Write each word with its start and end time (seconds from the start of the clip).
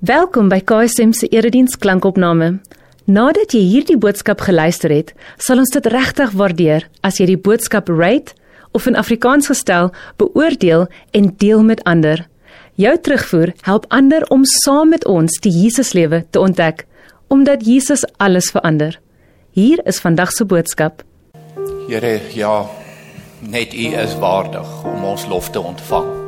Welkom 0.00 0.46
by 0.48 0.62
KSM 0.64 1.10
se 1.12 1.26
erediens 1.28 1.74
klankopname. 1.76 2.62
Nadat 3.04 3.52
jy 3.52 3.60
hierdie 3.68 3.98
boodskap 4.00 4.40
geluister 4.40 4.88
het, 4.88 5.10
sal 5.36 5.60
ons 5.60 5.68
dit 5.74 5.88
regtig 5.92 6.30
waardeer 6.40 6.86
as 7.04 7.18
jy 7.20 7.26
die 7.28 7.36
boodskap 7.36 7.90
rate 7.92 8.32
of 8.72 8.86
in 8.88 8.96
Afrikaans 8.96 9.50
gestel 9.52 9.90
beoordeel 10.16 10.86
en 11.12 11.28
deel 11.36 11.60
met 11.68 11.82
ander. 11.84 12.22
Jou 12.80 12.94
terugvoer 12.96 13.52
help 13.68 13.84
ander 13.92 14.24
om 14.32 14.46
saam 14.64 14.88
met 14.96 15.04
ons 15.04 15.36
die 15.44 15.52
Jesuslewe 15.52 16.22
te 16.32 16.40
ontdek, 16.40 16.86
omdat 17.28 17.66
Jesus 17.68 18.06
alles 18.16 18.48
verander. 18.56 18.96
Hier 19.52 19.84
is 19.84 20.00
vandag 20.00 20.32
se 20.32 20.48
boodskap. 20.48 21.04
Here, 21.90 22.16
ja, 22.32 22.64
net 23.44 23.76
U 23.76 23.92
is 24.00 24.16
waardig 24.16 24.72
om 24.94 25.04
ons 25.12 25.28
lof 25.28 25.52
te 25.52 25.60
ontvang. 25.60 26.19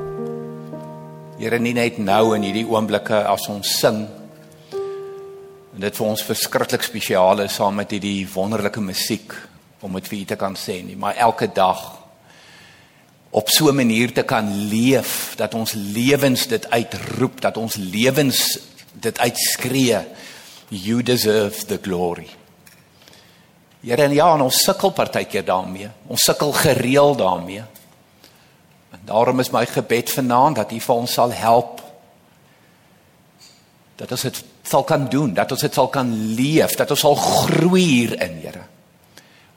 Here 1.42 1.58
nie 1.58 1.72
net 1.74 1.96
nou 1.98 2.36
in 2.36 2.44
hierdie 2.46 2.68
oomblikke 2.70 3.24
as 3.26 3.48
ons 3.50 3.66
sing 3.80 4.04
en 4.72 5.82
dit 5.82 5.96
vir 5.98 6.06
ons 6.06 6.22
verskriklik 6.22 6.84
spesiaal 6.86 7.42
is 7.42 7.56
saam 7.58 7.74
met 7.80 7.90
hierdie 7.90 8.28
wonderlike 8.30 8.78
musiek 8.78 9.34
om 9.82 9.98
dit 9.98 10.06
vir 10.06 10.20
u 10.20 10.20
te 10.30 10.38
kan 10.38 10.54
sê 10.54 10.76
nie 10.86 10.94
maar 10.94 11.18
elke 11.18 11.48
dag 11.50 11.80
op 13.34 13.50
so 13.50 13.72
'n 13.72 13.74
manier 13.74 14.12
te 14.14 14.22
kan 14.22 14.46
leef 14.68 15.34
dat 15.34 15.54
ons 15.54 15.72
lewens 15.72 16.46
dit 16.46 16.70
uitroep 16.70 17.40
dat 17.40 17.56
ons 17.56 17.74
lewens 17.74 18.58
dit 18.92 19.18
uitskree 19.18 19.98
you 20.68 21.02
deserve 21.02 21.66
the 21.66 21.78
glory. 21.82 22.28
Here 23.82 24.02
en 24.02 24.14
ja 24.14 24.42
ons 24.42 24.62
sukkel 24.62 24.90
partykeer 24.90 25.44
daarmee. 25.44 25.88
Ons 26.06 26.22
sukkel 26.22 26.52
gereeld 26.52 27.18
daarmee. 27.18 27.58
En 27.58 27.71
daarom 29.04 29.40
is 29.40 29.50
my 29.50 29.66
gebed 29.66 30.10
vanaand 30.10 30.56
dat 30.56 30.72
U 30.72 30.80
vir 30.80 30.94
ons 30.94 31.12
sal 31.12 31.32
help. 31.32 31.80
Dat 33.96 34.10
ons 34.10 34.26
dit 34.28 34.42
sal 34.62 34.84
kan 34.88 35.08
doen, 35.10 35.34
dat 35.34 35.50
ons 35.52 35.60
dit 35.60 35.74
sal 35.74 35.88
kan 35.92 36.10
leef, 36.36 36.76
dat 36.78 36.90
ons 36.90 37.00
sal 37.00 37.18
groei 37.18 37.84
hierin, 37.84 38.38
Here. 38.42 38.66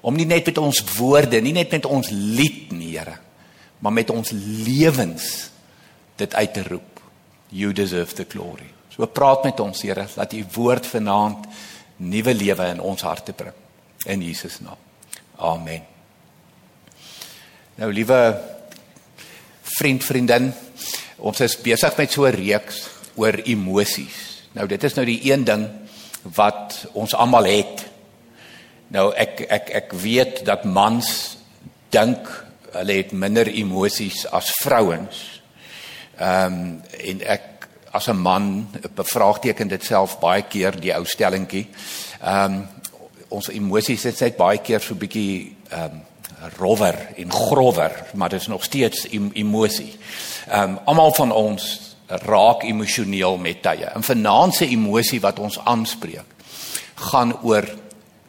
Om 0.06 0.18
nie 0.18 0.28
net 0.30 0.46
met 0.46 0.58
ons 0.62 0.82
woorde, 0.98 1.42
nie 1.42 1.54
net 1.56 1.72
met 1.74 1.86
ons 1.86 2.10
lied 2.12 2.74
nie, 2.74 2.94
Here, 2.98 3.18
maar 3.80 3.94
met 3.94 4.10
ons 4.14 4.32
lewens 4.34 5.50
dit 6.18 6.36
uit 6.36 6.54
te 6.54 6.64
roep. 6.68 7.02
You 7.50 7.74
deserve 7.74 8.16
the 8.18 8.26
glory. 8.30 8.68
So 8.94 9.06
praat 9.08 9.46
met 9.46 9.60
ons, 9.60 9.82
Here, 9.86 10.08
dat 10.16 10.34
U 10.34 10.46
woord 10.56 10.90
vanaand 10.90 11.48
nuwe 11.98 12.34
lewe 12.34 12.72
in 12.74 12.82
ons 12.84 13.06
harte 13.08 13.34
bring. 13.34 13.56
In 14.06 14.22
Jesus 14.22 14.60
naam. 14.62 14.80
Amen. 15.36 15.84
Nou 17.76 17.92
liewe 17.94 18.20
vriend 19.78 20.04
vriendin 20.04 20.54
ons 21.18 21.40
is 21.42 21.58
besig 21.62 21.98
met 21.98 22.12
so 22.12 22.26
'n 22.26 22.36
reeks 22.36 22.90
oor 23.16 23.36
emosies. 23.46 24.48
Nou 24.54 24.68
dit 24.68 24.84
is 24.84 24.94
nou 24.96 25.06
die 25.06 25.32
een 25.32 25.44
ding 25.44 25.68
wat 26.36 26.88
ons 26.94 27.14
almal 27.14 27.44
het. 27.44 27.86
Nou 28.88 29.14
ek 29.14 29.46
ek 29.50 29.70
ek 29.70 29.94
weet 29.94 30.46
dat 30.46 30.64
mans 30.64 31.38
dink 31.90 32.46
hulle 32.72 32.94
het 32.94 33.12
minder 33.12 33.48
emosies 33.48 34.26
as 34.32 34.52
vrouens. 34.62 35.42
Ehm 36.20 36.54
um, 36.54 36.82
en 37.00 37.22
ek 37.22 37.68
as 37.92 38.08
'n 38.08 38.18
man 38.18 38.68
bevraagteken 38.96 39.68
dit 39.68 39.84
self 39.84 40.20
baie 40.20 40.42
keer 40.42 40.80
die 40.80 40.94
ou 40.94 41.06
stellingkie. 41.06 41.68
Ehm 42.22 42.54
um, 42.54 42.68
ons 43.30 43.50
emosies 43.50 44.06
is 44.06 44.20
net 44.20 44.38
baie 44.38 44.58
keer 44.58 44.82
so 44.82 44.96
bietjie 44.96 45.56
ehm 45.70 45.84
um, 45.84 46.02
rower 46.58 46.98
en 47.16 47.32
grower, 47.32 48.06
maar 48.14 48.30
dit 48.30 48.42
is 48.42 48.48
nog 48.48 48.64
steeds 48.64 49.08
emosie. 49.12 49.94
Ehm 50.48 50.70
um, 50.70 50.80
almal 50.86 51.14
van 51.14 51.32
ons 51.32 51.96
raak 52.08 52.64
emosioneel 52.64 53.38
met 53.38 53.62
tye. 53.62 53.86
En 53.86 54.04
vanaand 54.04 54.56
se 54.56 54.68
emosie 54.68 55.22
wat 55.22 55.40
ons 55.40 55.60
aanspreek, 55.60 56.36
gaan 56.96 57.34
oor 57.42 57.66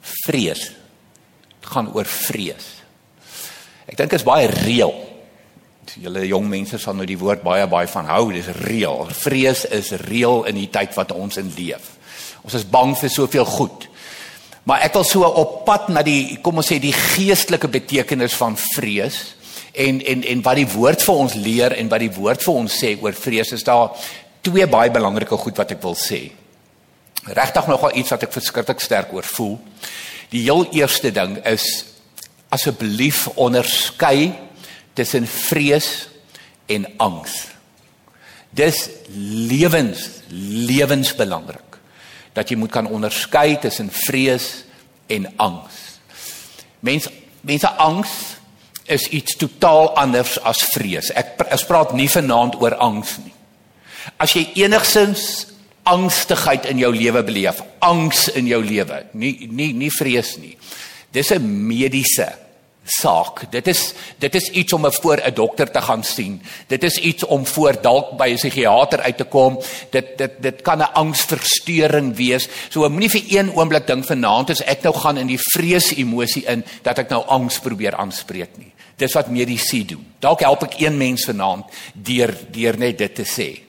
vrees. 0.00 0.72
Dit 1.60 1.68
gaan 1.70 1.92
oor 1.94 2.06
vrees. 2.06 2.66
Ek 3.86 3.96
dink 3.96 4.10
dit 4.10 4.18
is 4.18 4.26
baie 4.26 4.48
reël. 4.50 4.94
Julle 5.96 6.26
jong 6.26 6.48
mense 6.50 6.78
sal 6.82 6.96
nou 6.98 7.06
die 7.08 7.18
woord 7.18 7.44
baie 7.46 7.66
baie 7.70 7.88
van 7.88 8.08
hou, 8.10 8.32
dis 8.32 8.48
reël. 8.66 9.06
Vrees 9.16 9.64
is 9.72 9.92
reël 10.06 10.44
in 10.50 10.58
die 10.58 10.70
tyd 10.72 10.96
wat 10.98 11.14
ons 11.14 11.38
in 11.40 11.52
leef. 11.56 11.94
Ons 12.42 12.58
is 12.58 12.66
bang 12.68 12.96
vir 12.98 13.12
soveel 13.12 13.46
goed. 13.48 13.86
Maar 14.66 14.82
ek 14.88 14.96
wil 14.98 15.04
so 15.06 15.26
op 15.26 15.60
pad 15.66 15.90
na 15.94 16.02
die 16.02 16.38
kom 16.42 16.58
ons 16.58 16.66
sê 16.72 16.80
die 16.82 16.94
geestelike 16.94 17.68
betekenis 17.70 18.34
van 18.34 18.56
vrees 18.58 19.20
en 19.78 20.00
en 20.02 20.24
en 20.26 20.42
wat 20.42 20.58
die 20.58 20.70
woord 20.72 21.04
vir 21.06 21.20
ons 21.22 21.36
leer 21.38 21.76
en 21.76 21.90
wat 21.92 22.02
die 22.02 22.10
woord 22.16 22.42
vir 22.42 22.58
ons 22.62 22.78
sê 22.82 22.96
oor 22.98 23.14
vrees 23.14 23.52
is 23.54 23.62
daar 23.66 23.94
twee 24.46 24.66
baie 24.70 24.90
belangrike 24.90 25.38
goed 25.38 25.58
wat 25.58 25.74
ek 25.76 25.82
wil 25.84 25.94
sê. 25.98 26.20
Regtig 27.26 27.68
nogal 27.70 27.94
iets 27.98 28.10
wat 28.14 28.26
ek 28.26 28.34
verskriklik 28.34 28.82
sterk 28.82 29.12
oor 29.14 29.26
voel. 29.26 29.56
Die 30.34 30.42
heel 30.46 30.66
eerste 30.74 31.12
ding 31.14 31.38
is 31.46 31.66
asseblief 32.54 33.26
onderskei 33.36 34.32
tussen 34.98 35.26
vrees 35.30 36.08
en 36.70 36.86
angs. 37.02 37.34
Dis 38.50 38.88
lewens 39.14 40.08
lewensbelangrik 40.30 41.65
dat 42.36 42.50
jy 42.52 42.58
moet 42.60 42.72
kan 42.72 42.88
onderskei 42.88 43.56
tussen 43.60 43.88
vrees 43.90 44.64
en 45.08 45.28
angs. 45.40 45.82
Mense 46.84 47.10
mense 47.46 47.68
angs 47.78 48.12
is 48.90 49.08
iets 49.14 49.36
totaal 49.38 49.92
anders 49.96 50.36
as 50.42 50.60
vrees. 50.74 51.10
Ek 51.14 51.38
ek 51.40 51.66
praat 51.68 51.94
nie 51.96 52.08
vanaand 52.10 52.58
oor 52.60 52.76
angs 52.82 53.16
nie. 53.22 53.32
As 54.22 54.34
jy 54.36 54.44
enigsins 54.66 55.46
angstigheid 55.86 56.66
in 56.66 56.80
jou 56.82 56.90
lewe 56.94 57.22
beleef, 57.26 57.62
angs 57.78 58.26
in 58.34 58.50
jou 58.50 58.60
lewe, 58.62 59.04
nie 59.14 59.48
nie 59.50 59.72
nie 59.74 59.92
vrees 59.94 60.36
nie. 60.42 60.56
Dis 61.12 61.30
'n 61.32 61.46
mediese 61.66 62.45
saak. 62.86 63.50
Dit 63.50 63.66
is 63.66 63.92
dit 64.22 64.34
is 64.34 64.48
iets 64.50 64.72
om 64.72 64.86
voor 64.92 65.20
'n 65.20 65.34
dokter 65.34 65.70
te 65.70 65.80
gaan 65.80 66.04
sien. 66.04 66.42
Dit 66.66 66.82
is 66.82 66.98
iets 66.98 67.24
om 67.24 67.46
voor 67.46 67.80
dalk 67.80 68.16
by 68.16 68.28
'n 68.30 68.34
psigiater 68.36 69.00
uit 69.00 69.16
te 69.16 69.24
kom. 69.24 69.60
Dit 69.90 70.18
dit 70.18 70.32
dit 70.40 70.62
kan 70.62 70.78
'n 70.78 70.92
angsversteuring 70.92 72.16
wees. 72.16 72.48
So 72.68 72.88
moenie 72.88 73.10
vir 73.10 73.38
een 73.38 73.52
oomblik 73.54 73.86
dink 73.86 74.04
vanaand 74.04 74.50
as 74.50 74.62
ek 74.62 74.82
nou 74.82 74.94
gaan 74.94 75.16
in 75.16 75.26
die 75.26 75.40
vrees 75.40 75.94
emosie 75.94 76.44
in 76.44 76.64
dat 76.82 76.98
ek 76.98 77.08
nou 77.08 77.24
angs 77.26 77.58
probeer 77.58 77.96
aanspreek 77.96 78.56
nie. 78.56 78.72
Dis 78.96 79.12
wat 79.12 79.28
medisy 79.28 79.84
doen. 79.84 80.06
Dalk 80.18 80.40
help 80.40 80.62
ek 80.62 80.80
een 80.80 80.96
mens 80.96 81.24
vanaand 81.24 81.64
deur 81.92 82.36
deur 82.50 82.78
net 82.78 82.98
dit 82.98 83.14
te 83.14 83.24
sê. 83.24 83.65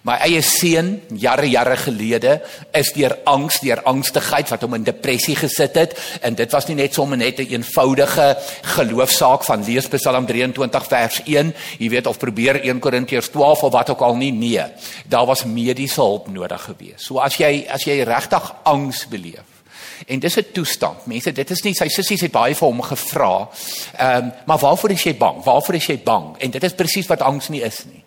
My 0.00 0.14
eie 0.24 0.40
seun 0.40 0.94
jare 1.12 1.44
jare 1.50 1.76
gelede 1.76 2.38
is 2.72 2.88
deur 2.96 3.18
angs, 3.28 3.58
deur 3.60 3.82
angstigheid 3.84 4.48
wat 4.48 4.62
hom 4.64 4.78
in 4.78 4.86
depressie 4.86 5.34
gesit 5.36 5.76
het 5.76 5.92
en 6.24 6.38
dit 6.38 6.56
was 6.56 6.70
nie 6.70 6.78
net 6.78 6.96
sommer 6.96 7.20
net 7.20 7.38
'n 7.38 7.42
een 7.42 7.60
eenvoudige 7.60 8.38
geloofsaak 8.76 9.44
van 9.44 9.64
lees 9.64 9.88
Psalm 9.88 10.26
23 10.26 10.86
vers 10.86 11.20
1, 11.26 11.54
jy 11.78 11.88
weet 11.88 12.06
of 12.06 12.18
probeer 12.18 12.64
1 12.64 12.80
Korintiërs 12.80 13.28
12 13.28 13.62
of 13.62 13.72
wat 13.72 13.90
ook 13.90 14.00
al 14.00 14.16
nie, 14.16 14.32
nee. 14.32 14.64
Daar 15.06 15.26
was 15.26 15.44
mediese 15.44 16.00
hulp 16.00 16.28
nodig 16.28 16.62
geweest. 16.62 17.04
So 17.04 17.18
as 17.18 17.36
jy 17.36 17.66
as 17.68 17.84
jy 17.84 18.02
regtig 18.02 18.54
angs 18.64 19.06
beleef 19.08 19.60
En 20.06 20.18
dis 20.18 20.36
'n 20.36 20.44
toestand. 20.52 21.06
Mense, 21.06 21.32
dit 21.32 21.50
is 21.50 21.62
nie 21.62 21.74
sy 21.74 21.88
sissies 21.88 22.20
het 22.20 22.32
baie 22.32 22.54
vir 22.54 22.68
hom 22.68 22.82
gevra. 22.82 23.48
Ehm, 23.96 24.16
um, 24.16 24.32
maar 24.46 24.58
waarvoor 24.58 24.90
is 24.90 25.02
jy 25.02 25.16
bang? 25.16 25.44
Waarvoor 25.44 25.74
is 25.74 25.86
jy 25.86 25.98
bang? 25.98 26.36
En 26.38 26.50
dit 26.50 26.62
is 26.62 26.74
presies 26.74 27.06
wat 27.06 27.20
angs 27.20 27.48
nie 27.48 27.62
is 27.62 27.84
nie. 27.84 27.99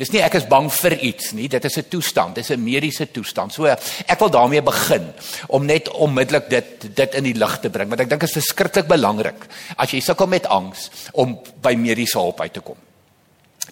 Dis 0.00 0.08
nie 0.14 0.22
ek 0.24 0.38
is 0.38 0.46
bang 0.48 0.70
vir 0.72 0.94
iets 1.10 1.34
nie, 1.36 1.46
dit 1.52 1.64
is 1.68 1.76
'n 1.76 1.88
toestand, 1.92 2.34
dis 2.34 2.50
'n 2.50 2.64
mediese 2.64 3.06
toestand. 3.12 3.52
So 3.52 3.66
ek 3.66 4.18
wil 4.18 4.30
daarmee 4.30 4.62
begin 4.62 5.12
om 5.48 5.66
net 5.66 5.88
onmiddellik 5.90 6.48
dit 6.48 6.96
dit 6.96 7.14
in 7.14 7.24
die 7.24 7.34
lig 7.34 7.60
te 7.60 7.68
bring 7.68 7.88
want 7.88 8.00
ek 8.00 8.08
dink 8.08 8.20
dit 8.20 8.30
is 8.30 8.36
verskriklik 8.40 8.88
belangrik 8.88 9.46
as 9.76 9.90
jy 9.90 10.00
sukkel 10.00 10.26
met 10.26 10.46
angs 10.46 10.90
om 11.12 11.38
by 11.60 11.74
mediese 11.74 12.18
hulp 12.18 12.40
uit 12.40 12.52
te 12.52 12.60
kom. 12.60 12.76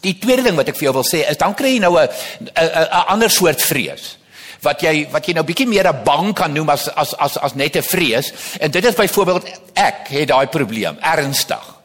Die 0.03 0.19
tweede 0.19 0.43
ding 0.43 0.57
wat 0.57 0.69
ek 0.69 0.77
vir 0.77 0.85
jou 0.85 0.93
wil 0.93 1.09
sê 1.09 1.25
is 1.31 1.37
dan 1.37 1.55
kry 1.55 1.75
jy 1.75 1.81
nou 1.81 1.97
'n 1.97 2.09
'n 2.45 3.05
ander 3.09 3.31
soort 3.31 3.63
vrees 3.63 4.19
wat 4.63 4.83
jy 4.83 5.09
wat 5.11 5.27
jy 5.27 5.35
nou 5.35 5.45
bietjie 5.45 5.67
meer 5.67 5.89
'n 5.89 6.05
bang 6.05 6.35
kan 6.35 6.53
noem 6.53 6.69
as 6.69 6.89
as 6.89 7.15
as 7.15 7.39
as 7.39 7.55
net 7.55 7.77
'n 7.77 7.83
vrees 7.83 8.33
en 8.61 8.71
dit 8.71 8.85
is 8.85 8.95
byvoorbeeld 8.95 9.49
ek 9.75 10.09
het 10.09 10.29
daai 10.29 10.47
probleem 10.47 10.99
ernstig. 11.01 11.77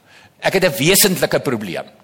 Ek 0.41 0.53
het 0.53 0.63
'n 0.65 0.77
wesentlike 0.77 1.39
probleem. 1.39 2.02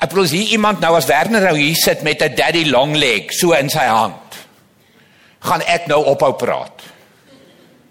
Ek 0.00 0.08
bedoel 0.08 0.24
as 0.24 0.32
hier 0.32 0.54
iemand 0.56 0.80
nou 0.80 0.94
as 0.96 1.08
Werner 1.10 1.44
nou 1.44 1.56
hier 1.58 1.76
sit 1.76 2.02
met 2.02 2.22
'n 2.22 2.34
daddy 2.34 2.64
long 2.70 2.96
leg 2.96 3.32
so 3.32 3.52
in 3.52 3.68
sy 3.68 3.84
hand. 3.84 4.38
Gaan 5.40 5.62
ek 5.62 5.86
nou 5.86 6.04
ophou 6.04 6.32
praat. 6.32 6.82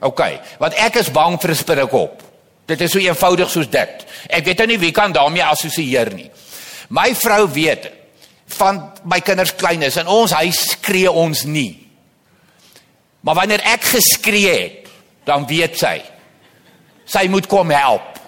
OK, 0.01 0.21
want 0.59 0.73
ek 0.73 0.95
is 0.95 1.11
bang 1.11 1.37
vir 1.41 1.51
'n 1.51 1.55
spinnekop. 1.55 2.23
Dit 2.65 2.81
is 2.81 2.91
so 2.91 2.99
eenvoudig 2.99 3.49
soos 3.49 3.69
dit. 3.69 4.05
Ek 4.29 4.45
weet 4.45 4.57
nou 4.57 4.67
nie 4.67 4.79
wie 4.79 4.91
kan 4.91 5.11
daarmee 5.11 5.43
assosieer 5.43 6.13
nie. 6.13 6.31
My 6.89 7.13
vrou 7.15 7.47
weet 7.47 7.91
van 8.45 8.91
my 9.03 9.19
kinders 9.21 9.55
klein 9.55 9.83
is 9.83 9.97
en 9.97 10.07
ons 10.07 10.31
huis 10.31 10.69
skree 10.71 11.11
ons 11.11 11.43
nie. 11.43 11.87
Maar 13.21 13.35
wanneer 13.35 13.61
ek 13.61 13.83
geskree 13.83 14.53
het, 14.53 14.87
dan 15.25 15.45
weet 15.47 15.77
sy 15.77 16.01
sy 17.09 17.27
moet 17.27 17.47
kom 17.49 17.71
help. 17.73 18.19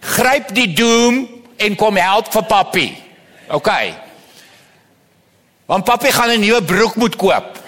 Gryp 0.00 0.54
die 0.54 0.72
doom 0.78 1.37
en 1.58 1.76
kom 1.76 1.96
help 1.96 2.32
vir 2.32 2.44
papi. 2.48 2.88
OK. 3.48 3.70
Want 5.66 5.84
papi 5.84 6.12
gaan 6.12 6.30
'n 6.30 6.40
nuwe 6.40 6.62
broek 6.62 6.94
moet 6.96 7.16
koop. 7.16 7.58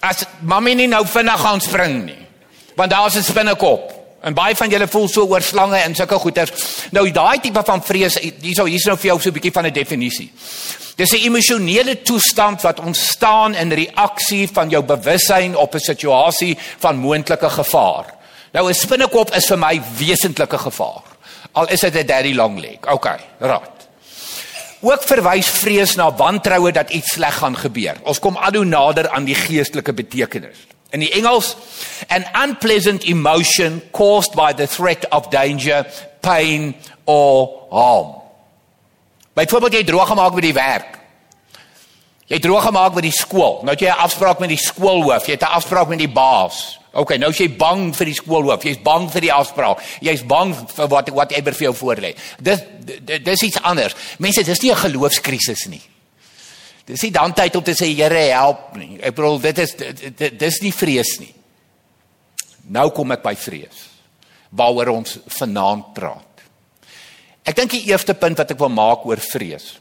As 0.00 0.24
mami 0.40 0.74
nie 0.74 0.86
nou 0.86 1.06
vinnig 1.06 1.40
gaan 1.40 1.60
spring 1.60 2.04
nie. 2.04 2.26
Want 2.74 2.90
daar's 2.90 3.14
'n 3.14 3.22
spinnekop. 3.22 3.92
En 4.20 4.34
baie 4.34 4.56
van 4.56 4.70
julle 4.70 4.88
voel 4.88 5.08
so 5.08 5.26
oor 5.26 5.42
slange 5.42 5.76
en 5.76 5.94
sulke 5.94 6.18
goeters. 6.18 6.50
Nou 6.90 7.10
daai 7.10 7.40
tipe 7.40 7.62
van 7.64 7.82
vrees, 7.82 8.18
hierso 8.18 8.64
hier's 8.64 8.84
nou 8.84 8.96
vir 8.96 9.06
jou 9.06 9.20
so 9.20 9.28
'n 9.28 9.32
bietjie 9.32 9.52
van 9.52 9.66
'n 9.66 9.72
definisie. 9.72 10.32
Dis 10.96 11.12
'n 11.12 11.26
emosionele 11.26 12.02
toestand 12.02 12.62
wat 12.62 12.80
ontstaan 12.80 13.54
in 13.54 13.72
reaksie 13.72 14.48
van 14.52 14.68
jou 14.68 14.82
bewussyn 14.82 15.56
op 15.56 15.74
'n 15.74 15.78
situasie 15.78 16.58
van 16.78 16.96
moontlike 16.96 17.50
gevaar. 17.50 18.14
Nou 18.52 18.68
'n 18.68 18.74
spinnekop 18.74 19.34
is 19.34 19.46
vir 19.46 19.58
my 19.58 19.82
wesentlike 19.98 20.58
gevaar. 20.58 21.15
Al 21.56 21.68
is 21.72 21.80
dit 21.80 21.94
'n 21.94 22.06
daddy 22.06 22.34
long 22.34 22.60
leg. 22.60 22.78
OK, 22.84 23.08
right. 23.38 23.76
Ook 24.80 25.02
verwys 25.02 25.48
vrees 25.48 25.94
na 25.94 26.12
wantroue 26.12 26.72
dat 26.72 26.90
iets 26.90 27.12
sleg 27.16 27.34
gaan 27.34 27.56
gebeur. 27.56 27.96
Ons 28.02 28.18
kom 28.18 28.36
al 28.36 28.54
hoe 28.54 28.64
nader 28.64 29.08
aan 29.08 29.24
die 29.24 29.34
geestelike 29.34 29.92
betekenis. 29.92 30.56
In 30.90 31.00
die 31.00 31.10
Engels, 31.10 31.56
an 32.08 32.26
unpleasant 32.42 33.02
emotion 33.04 33.82
caused 33.90 34.34
by 34.34 34.52
the 34.52 34.66
threat 34.66 35.08
of 35.10 35.28
danger, 35.28 35.86
pain 36.20 36.74
or 37.04 37.50
harm. 37.70 38.14
Byvoorbeeld 39.32 39.72
jy 39.72 39.84
droog 39.84 40.08
gemaak 40.08 40.34
by 40.34 40.40
die 40.40 40.54
werk. 40.56 40.98
Jy 42.26 42.38
droog 42.42 42.64
gemaak 42.68 42.94
by 42.94 43.04
die 43.04 43.14
skool. 43.14 43.60
Nou 43.62 43.74
het 43.74 43.80
jy 43.80 43.88
'n 43.88 44.02
afspraak 44.06 44.38
met 44.38 44.48
die 44.48 44.60
skoolhoof, 44.60 45.26
jy 45.26 45.32
het 45.32 45.42
'n 45.42 45.56
afspraak 45.56 45.88
met 45.88 45.98
die 45.98 46.12
baas. 46.12 46.78
OK, 46.96 47.16
nou 47.20 47.30
is 47.30 47.40
jy 47.40 47.48
bang 47.58 47.90
vir 47.96 48.08
die 48.08 48.16
skoolhoof, 48.16 48.64
jy's 48.64 48.80
bang 48.84 49.08
vir 49.12 49.26
die 49.26 49.32
afspraak. 49.34 49.82
Jy's 50.04 50.22
bang 50.28 50.54
vir 50.72 50.88
wat 50.92 51.10
wat 51.16 51.34
ewer 51.36 51.56
vir 51.56 51.68
jou 51.68 51.74
voorlê. 51.82 52.14
Dis 52.40 52.62
dis 53.04 53.42
iets 53.48 53.60
anders. 53.62 53.96
Mense, 54.18 54.42
dis 54.42 54.62
nie 54.62 54.72
'n 54.72 54.82
geloofskrisis 54.84 55.66
nie. 55.68 55.82
Dis 56.86 57.02
nie 57.02 57.10
dan 57.10 57.32
tyd 57.34 57.56
om 57.56 57.62
te 57.62 57.74
sê 57.74 57.92
Here 57.94 58.30
help 58.32 58.76
nie. 58.76 58.98
Ek 59.02 59.14
bedoel 59.14 59.40
dit 59.40 59.58
is 59.58 59.74
dis 60.38 60.62
nie 60.62 60.72
vrees 60.72 61.18
nie. 61.20 61.34
Nou 62.70 62.90
kom 62.90 63.12
ek 63.12 63.22
by 63.22 63.34
vrees. 63.34 63.88
Waaroor 64.50 64.88
ons 64.88 65.18
vanaand 65.38 65.94
praat. 65.94 66.42
Ek 67.44 67.56
dink 67.56 67.70
die 67.70 67.86
eerste 67.90 68.14
punt 68.14 68.38
wat 68.38 68.50
ek 68.50 68.58
wil 68.58 68.68
maak 68.68 69.04
oor 69.06 69.16
vrees 69.16 69.78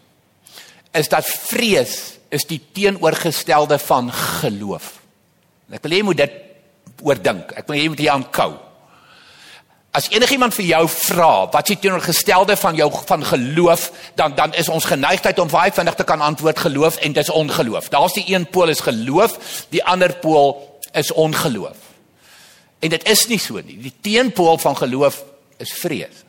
is 0.95 1.09
dat 1.11 1.27
vrees 1.27 2.15
is 2.31 2.45
die 2.47 2.61
teenoorgestelde 2.73 3.77
van 3.83 4.11
geloof. 4.11 5.01
Ek 5.73 5.83
wil 5.83 5.91
hê 5.91 5.99
jy 5.99 6.07
moet 6.07 6.21
dit 6.23 6.37
oordink. 7.01 7.51
Ek 7.55 7.67
wil 7.67 7.77
hê 7.77 7.83
jy 7.83 7.89
moet 7.89 8.03
hier 8.03 8.13
aankou. 8.13 8.53
As 9.95 10.09
enigiemand 10.11 10.53
vir 10.57 10.65
jou 10.67 10.81
vra 10.91 11.47
wat 11.53 11.69
is 11.71 11.79
teenoorgestelde 11.79 12.57
van 12.59 12.75
jou 12.75 12.89
van 13.07 13.23
geloof, 13.23 13.91
dan 14.15 14.35
dan 14.35 14.53
is 14.53 14.69
ons 14.69 14.85
geneigtheid 14.85 15.39
om 15.39 15.51
baie 15.51 15.71
vinnig 15.71 15.95
te 15.95 16.03
kan 16.03 16.21
antwoord 16.21 16.59
geloof 16.59 16.97
en 16.97 17.13
dis 17.13 17.29
ongeloof. 17.29 17.89
Daar's 17.89 18.13
die 18.13 18.25
een 18.27 18.47
pool 18.49 18.69
is 18.69 18.83
geloof, 18.83 19.37
die 19.69 19.83
ander 19.83 20.13
pool 20.19 20.79
is 20.91 21.11
ongeloof. 21.11 21.77
En 22.79 22.89
dit 22.89 23.07
is 23.07 23.27
nie 23.27 23.39
so 23.39 23.61
nie. 23.63 23.77
Die 23.79 23.93
teenpool 24.01 24.57
van 24.57 24.77
geloof 24.77 25.23
is 25.57 25.71
vrees. 25.73 26.23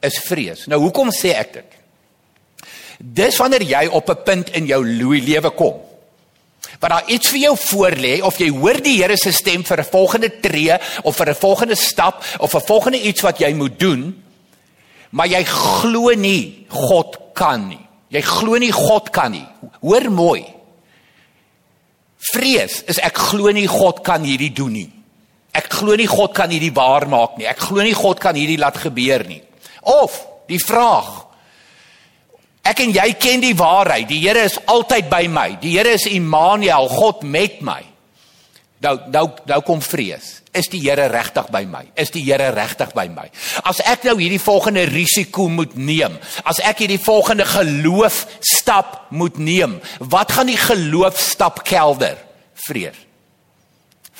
Is 0.00 0.18
vrees. 0.24 0.64
Nou 0.66 0.80
hoekom 0.80 1.12
sê 1.12 1.34
ek 1.36 1.52
dit? 1.52 1.76
Dis 2.98 3.36
wanneer 3.36 3.62
jy 3.62 3.86
op 3.86 4.10
'n 4.10 4.22
punt 4.24 4.50
in 4.50 4.66
jou 4.66 4.84
lewe 4.86 5.50
kom 5.50 5.89
wat 6.80 6.90
daar 6.90 7.08
iets 7.12 7.28
vir 7.28 7.42
jou 7.44 7.56
voorlê 7.60 8.14
of 8.24 8.38
jy 8.40 8.48
hoor 8.54 8.80
die 8.80 8.96
Here 9.02 9.16
se 9.16 9.32
stem 9.32 9.64
vir 9.64 9.80
'n 9.80 9.84
volgende 9.84 10.30
tree 10.40 10.78
of 11.04 11.16
vir 11.16 11.28
'n 11.28 11.34
volgende 11.34 11.76
stap 11.76 12.24
of 12.38 12.54
'n 12.54 12.66
volgende 12.66 13.00
iets 13.00 13.20
wat 13.20 13.38
jy 13.38 13.52
moet 13.54 13.78
doen, 13.78 14.22
maar 15.10 15.26
jy 15.26 15.44
glo 15.44 16.14
nie 16.14 16.66
God 16.68 17.18
kan 17.34 17.68
nie. 17.68 17.86
Jy 18.08 18.20
glo 18.20 18.56
nie 18.58 18.72
God 18.72 19.10
kan 19.10 19.30
nie. 19.30 19.46
Hoor 19.80 20.10
mooi. 20.10 20.44
Vrees 22.18 22.82
is 22.86 22.98
ek 22.98 23.16
glo 23.16 23.50
nie 23.50 23.68
God 23.68 24.02
kan 24.04 24.24
hierdie 24.24 24.52
doen 24.52 24.72
nie. 24.72 24.90
Ek 25.52 25.72
glo 25.72 25.96
nie 25.96 26.06
God 26.06 26.34
kan 26.34 26.50
hierdie 26.50 26.74
waar 26.74 27.08
maak 27.08 27.38
nie. 27.38 27.46
Ek 27.46 27.58
glo 27.58 27.82
nie 27.82 27.94
God 27.94 28.18
kan 28.18 28.34
hierdie 28.34 28.58
laat 28.58 28.76
gebeur 28.76 29.24
nie. 29.26 29.42
Of 29.82 30.26
die 30.46 30.58
vraag 30.58 31.29
Ek 32.66 32.82
en 32.84 32.92
jy 32.92 33.12
ken 33.20 33.40
die 33.42 33.56
waarheid. 33.56 34.08
Die 34.10 34.20
Here 34.20 34.44
is 34.44 34.58
altyd 34.68 35.08
by 35.12 35.24
my. 35.32 35.48
Die 35.62 35.76
Here 35.78 35.94
is 35.96 36.06
Immanuel, 36.10 36.90
God 36.92 37.24
met 37.24 37.62
my. 37.64 37.80
Nou 38.80 38.94
nou 39.12 39.26
nou 39.48 39.58
kom 39.64 39.80
vrees. 39.84 40.38
Is 40.56 40.70
die 40.72 40.80
Here 40.82 41.08
regtig 41.12 41.50
by 41.52 41.62
my? 41.68 41.82
Is 42.00 42.12
die 42.14 42.22
Here 42.24 42.48
regtig 42.56 42.94
by 42.96 43.06
my? 43.12 43.26
As 43.68 43.82
ek 43.84 44.06
nou 44.08 44.16
hierdie 44.20 44.40
volgende 44.40 44.86
risiko 44.88 45.50
moet 45.52 45.76
neem, 45.76 46.16
as 46.48 46.62
ek 46.64 46.84
hierdie 46.84 47.00
volgende 47.00 47.44
geloof 47.48 48.24
stap 48.40 49.12
moet 49.12 49.36
neem, 49.40 49.78
wat 50.12 50.32
gaan 50.36 50.48
die 50.48 50.60
geloof 50.60 51.20
stap 51.20 51.62
kelder? 51.68 52.18
Vrees. 52.66 52.96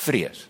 Vrees. 0.00 0.46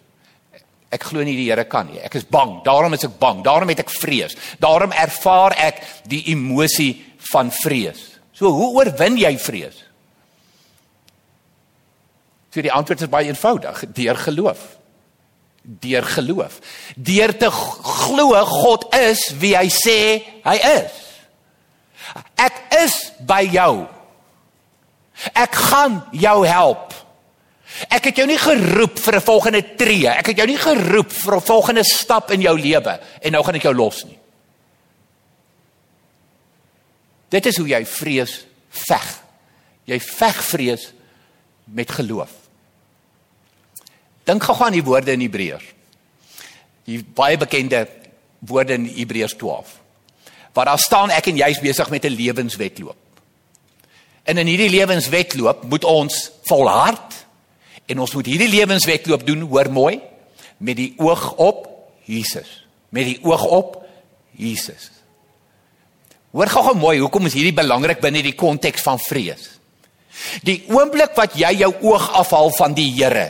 Ek 0.90 1.06
glo 1.06 1.22
nie 1.22 1.36
die 1.38 1.46
Here 1.46 1.64
kan 1.70 1.86
nie. 1.86 2.02
Ek 2.02 2.18
is 2.18 2.26
bang. 2.26 2.58
Daarom 2.66 2.94
is 2.98 3.06
ek 3.06 3.14
bang. 3.22 3.44
Daarom 3.46 3.70
het 3.70 3.84
ek 3.84 3.94
vrees. 3.94 4.34
Daarom 4.58 4.90
ervaar 4.90 5.54
ek 5.70 5.84
die 6.10 6.24
emosie 6.34 6.96
van 7.32 7.52
vrees. 7.52 8.00
So 8.32 8.50
hoe 8.54 8.72
oorwin 8.80 9.18
jy 9.20 9.34
vrees? 9.38 9.84
So 12.50 12.62
die 12.64 12.72
antwoord 12.72 13.04
is 13.04 13.10
baie 13.12 13.30
eenvoudig, 13.30 13.84
deur 13.94 14.18
geloof. 14.18 14.62
Deur 15.62 16.06
geloof. 16.16 16.58
Deur 16.96 17.34
te 17.38 17.50
glo 17.50 18.44
God 18.48 18.88
is 18.96 19.22
wie 19.38 19.54
hy 19.54 19.68
sê 19.70 19.98
hy 20.46 20.56
is. 20.72 20.96
Ek 22.40 22.56
is 22.80 22.96
by 23.26 23.44
jou. 23.52 23.84
Ek 25.36 25.54
gaan 25.70 26.00
jou 26.16 26.38
help. 26.48 26.96
Ek 27.92 28.08
het 28.10 28.18
jou 28.18 28.26
nie 28.26 28.40
geroep 28.40 28.98
vir 28.98 29.16
'n 29.16 29.20
volgende 29.20 29.62
tree. 29.76 30.08
Ek 30.08 30.26
het 30.26 30.36
jou 30.36 30.46
nie 30.46 30.58
geroep 30.58 31.12
vir 31.12 31.36
'n 31.36 31.40
volgende 31.40 31.84
stap 31.84 32.30
in 32.30 32.40
jou 32.40 32.58
lewe 32.58 33.00
en 33.22 33.32
nou 33.32 33.44
gaan 33.44 33.54
ek 33.54 33.62
jou 33.62 33.74
los 33.74 34.04
nie. 34.04 34.19
Dit 37.30 37.46
is 37.46 37.58
hoe 37.60 37.68
jy 37.70 37.84
vrees 37.86 38.44
veg. 38.86 39.08
Jy 39.90 39.98
veg 40.02 40.40
vrees 40.44 40.86
met 41.70 41.90
geloof. 41.94 42.32
Dink 44.26 44.44
gou 44.46 44.56
aan 44.64 44.76
die 44.76 44.84
woorde 44.86 45.14
in 45.14 45.24
Hebreërs. 45.24 45.66
Die 46.86 47.00
baie 47.02 47.38
bekende 47.38 47.86
woorde 48.46 48.74
in 48.78 48.88
Hebreërs 48.96 49.36
12. 49.38 49.76
Waar 50.54 50.72
daar 50.72 50.82
staan 50.82 51.14
ek 51.14 51.30
en 51.30 51.38
jy 51.38 51.48
is 51.54 51.62
besig 51.62 51.90
met 51.90 52.04
'n 52.04 52.16
lewenswedloop. 52.18 52.96
En 54.22 54.38
in 54.38 54.46
hierdie 54.46 54.70
lewenswedloop 54.70 55.62
moet 55.62 55.84
ons 55.84 56.30
volhard 56.42 57.26
en 57.86 57.98
ons 57.98 58.12
moet 58.14 58.26
hierdie 58.26 58.48
lewenswedloop 58.48 59.26
doen, 59.26 59.40
hoor 59.40 59.70
mooi, 59.70 60.00
met 60.58 60.76
die 60.76 60.94
oog 60.96 61.34
op 61.36 61.68
Jesus. 62.04 62.66
Met 62.88 63.04
die 63.04 63.18
oog 63.22 63.44
op 63.44 63.86
Jesus. 64.30 64.90
Hoor 66.30 66.50
gou-gou 66.50 66.76
mooi, 66.78 66.98
hoekom 67.02 67.26
is 67.26 67.34
hierdie 67.34 67.56
belangrik 67.56 67.98
binne 68.02 68.22
die 68.22 68.36
konteks 68.38 68.84
van 68.86 69.00
vrees? 69.02 69.48
Die 70.46 70.60
oomblik 70.70 71.16
wat 71.18 71.34
jy 71.38 71.50
jou 71.62 71.70
oog 71.90 72.10
afhaal 72.20 72.52
van 72.54 72.74
die 72.76 72.90
Here 72.94 73.28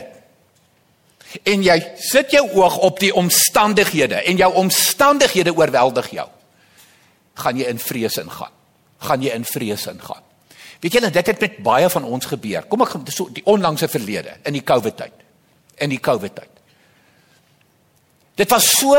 en 1.47 1.61
jy 1.63 1.77
sit 1.95 2.33
jou 2.35 2.43
oog 2.59 2.75
op 2.83 2.97
die 2.99 3.13
omstandighede 3.15 4.19
en 4.27 4.39
jou 4.41 4.49
omstandighede 4.59 5.53
oorweldig 5.55 6.09
jou, 6.11 6.25
gaan 7.39 7.61
jy 7.61 7.69
in 7.71 7.79
vrees 7.79 8.17
ingaan. 8.19 8.51
Gaan 9.01 9.23
jy 9.23 9.31
in 9.33 9.45
vrees 9.47 9.85
ingaan. 9.87 10.25
Weet 10.83 10.97
julle, 10.97 11.11
dit 11.13 11.29
het 11.31 11.41
met 11.41 11.59
baie 11.63 11.89
van 11.93 12.03
ons 12.03 12.27
gebeur. 12.27 12.65
Kom 12.69 12.83
ek 12.83 12.97
so 13.13 13.29
die 13.33 13.45
onlangse 13.49 13.87
verlede 13.89 14.35
in 14.49 14.57
die 14.57 14.65
COVID 14.65 14.97
tyd. 14.97 15.23
In 15.81 15.93
die 15.93 16.01
COVID 16.03 16.35
tyd. 16.35 16.61
Dit 18.41 18.51
was 18.51 18.67
so 18.75 18.97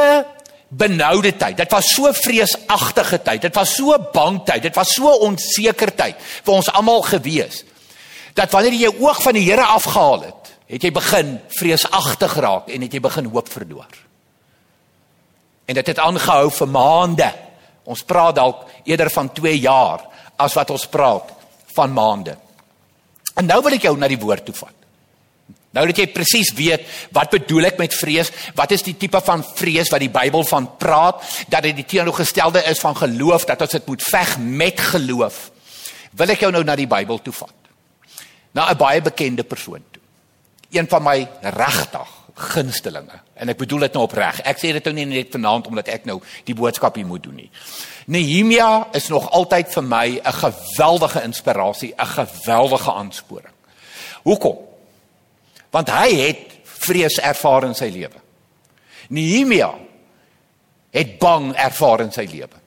benoude 0.73 1.35
tyd. 1.37 1.57
Dit 1.57 1.73
was 1.73 1.91
so 1.93 2.13
vreesagtige 2.17 3.21
tyd. 3.23 3.43
Dit 3.45 3.55
was 3.55 3.75
so 3.77 3.97
bang 4.13 4.41
tyd. 4.45 4.63
Dit 4.63 4.77
was 4.79 4.95
so 4.95 5.11
onseker 5.27 5.93
tyd 5.95 6.17
vir 6.19 6.55
ons 6.55 6.71
almal 6.73 7.05
gewees. 7.05 7.63
Dat 8.37 8.53
wanneer 8.55 8.73
jy 8.79 8.87
jou 8.87 8.95
oog 9.05 9.21
van 9.23 9.37
die 9.37 9.45
Here 9.45 9.67
afgehaal 9.75 10.25
het, 10.31 10.53
het 10.73 10.87
jy 10.87 10.93
begin 10.97 11.35
vreesagtig 11.59 12.37
raak 12.41 12.71
en 12.73 12.87
het 12.87 12.95
jy 12.97 13.03
begin 13.05 13.29
hoop 13.29 13.51
verloor. 13.53 13.99
En 15.69 15.77
dit 15.77 15.93
het 15.93 16.01
aangehou 16.01 16.49
vir 16.51 16.71
maande. 16.73 17.29
Ons 17.85 18.05
praat 18.09 18.39
dalk 18.39 18.65
eerder 18.89 19.11
van 19.13 19.29
2 19.33 19.59
jaar 19.61 20.07
as 20.41 20.57
wat 20.57 20.73
ons 20.73 20.89
praat 20.89 21.29
van 21.77 21.93
maande. 21.93 22.39
En 23.37 23.47
nou 23.47 23.61
wil 23.65 23.77
ek 23.77 23.85
jou 23.89 23.95
na 23.99 24.09
die 24.09 24.21
woord 24.21 24.47
toe 24.49 24.57
vat. 24.57 24.82
Nou 25.73 25.87
dat 25.89 25.97
jy 25.97 26.07
presies 26.13 26.53
weet 26.57 26.85
wat 27.17 27.33
bedoel 27.33 27.71
ek 27.71 27.79
met 27.81 27.95
vrees, 27.97 28.29
wat 28.55 28.75
is 28.77 28.85
die 28.85 28.97
tipe 29.01 29.21
van 29.25 29.45
vrees 29.57 29.89
wat 29.93 30.05
die 30.05 30.13
Bybel 30.13 30.45
van 30.45 30.69
praat, 30.77 31.23
dat 31.49 31.65
dit 31.65 31.79
die 31.81 31.89
teenoorgestelde 31.95 32.65
is 32.69 32.81
van 32.85 32.97
geloof, 32.97 33.47
dat 33.49 33.65
ons 33.65 33.77
dit 33.79 33.87
moet 33.89 34.03
veg 34.05 34.37
met 34.39 34.81
geloof. 34.93 35.47
Wil 36.13 36.35
ek 36.35 36.45
jou 36.45 36.53
nou 36.53 36.65
na 36.65 36.77
die 36.77 36.89
Bybel 36.91 37.23
toe 37.25 37.33
vat. 37.33 37.55
Na 38.53 38.69
'n 38.71 38.77
baie 38.77 39.01
bekende 39.01 39.45
persoon 39.45 39.81
toe. 39.91 40.03
Een 40.71 40.89
van 40.89 41.03
my 41.03 41.29
regtig, 41.41 42.09
gunstelinge. 42.35 43.21
En 43.35 43.49
ek 43.49 43.59
bedoel 43.59 43.79
dit 43.79 43.93
nou 43.93 44.05
opreg. 44.05 44.41
Ek 44.41 44.59
sê 44.59 44.73
dit 44.73 44.85
nou 44.85 44.95
nie 44.95 45.07
net 45.07 45.31
vanaand 45.31 45.67
omdat 45.67 45.89
ek 45.89 46.05
nou 46.05 46.21
die 46.45 46.55
boodskap 46.55 46.95
hier 46.95 47.07
moet 47.07 47.23
doen 47.23 47.35
nie. 47.35 47.51
Nehemia 48.07 48.89
is 48.93 49.09
nog 49.09 49.31
altyd 49.31 49.73
vir 49.73 49.83
my 49.83 50.21
'n 50.25 50.33
geweldige 50.33 51.23
inspirasie, 51.23 51.95
'n 51.97 52.07
geweldige 52.07 52.93
aansporing. 52.93 53.55
Hoekom? 54.23 54.72
Want 55.73 55.89
hy 55.89 56.09
het 56.21 56.53
vrees 56.83 57.19
ervaar 57.23 57.69
in 57.69 57.75
sy 57.75 57.89
lewe. 57.93 58.21
Nehemia 59.13 59.71
het 60.93 61.19
bang 61.21 61.53
ervaar 61.57 62.05
in 62.05 62.13
sy 62.13 62.27
lewe. 62.29 62.61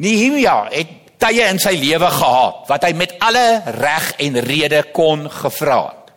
Nehemia 0.00 0.56
het 0.70 0.96
tye 1.20 1.48
in 1.50 1.60
sy 1.60 1.74
lewe 1.76 2.08
gehad 2.14 2.64
wat 2.70 2.86
hy 2.86 2.92
met 2.96 3.16
alle 3.20 3.60
reg 3.76 4.12
en 4.24 4.40
rede 4.46 4.84
kon 4.94 5.26
gevra 5.30 5.80
het. 5.90 6.12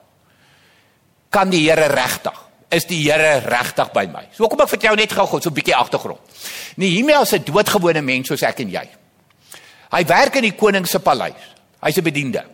Kan 1.33 1.51
die 1.51 1.65
Here 1.65 1.89
regtig? 1.91 2.37
Is 2.73 2.85
die 2.89 3.01
Here 3.03 3.39
regtig 3.45 3.89
by 3.93 4.05
my? 4.11 4.27
So 4.35 4.47
kom 4.47 4.61
ek 4.63 4.71
vertel 4.75 4.97
net 4.99 5.13
gou-gou 5.13 5.41
so 5.41 5.49
'n 5.49 5.57
bietjie 5.57 5.75
agtergrond. 5.75 6.21
Nehemia 6.77 7.21
is 7.21 7.33
'n 7.33 7.43
doodgewone 7.43 8.01
mens 8.01 8.27
soos 8.27 8.43
ek 8.43 8.59
en 8.59 8.69
jy. 8.69 8.87
Hy 9.91 10.05
werk 10.05 10.35
in 10.35 10.43
die 10.43 10.55
koning 10.55 10.85
se 10.87 10.99
paleis. 10.99 11.33
Hy's 11.81 11.97
'n 11.97 12.03
bediende. 12.03 12.45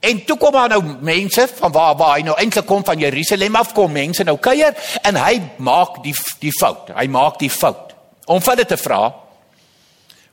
En 0.00 0.24
toe 0.24 0.36
kom 0.38 0.52
daar 0.52 0.68
nou 0.68 0.82
mense 1.02 1.48
van 1.58 1.72
waar 1.72 1.96
waar 1.96 2.16
hy 2.16 2.22
nou 2.22 2.36
eintlik 2.38 2.66
kom 2.66 2.84
van 2.84 2.98
Jerusalem 2.98 3.56
af 3.58 3.72
kom 3.74 3.92
mense 3.92 4.24
nou 4.24 4.36
kuier 4.38 4.76
en 5.02 5.16
hy 5.18 5.40
maak 5.58 6.02
die 6.04 6.14
die 6.38 6.54
fout. 6.54 6.92
Hy 6.94 7.06
maak 7.10 7.38
die 7.42 7.50
fout 7.50 7.96
om 8.28 8.42
vir 8.44 8.54
hulle 8.54 8.68
te 8.68 8.76
vra 8.76 9.02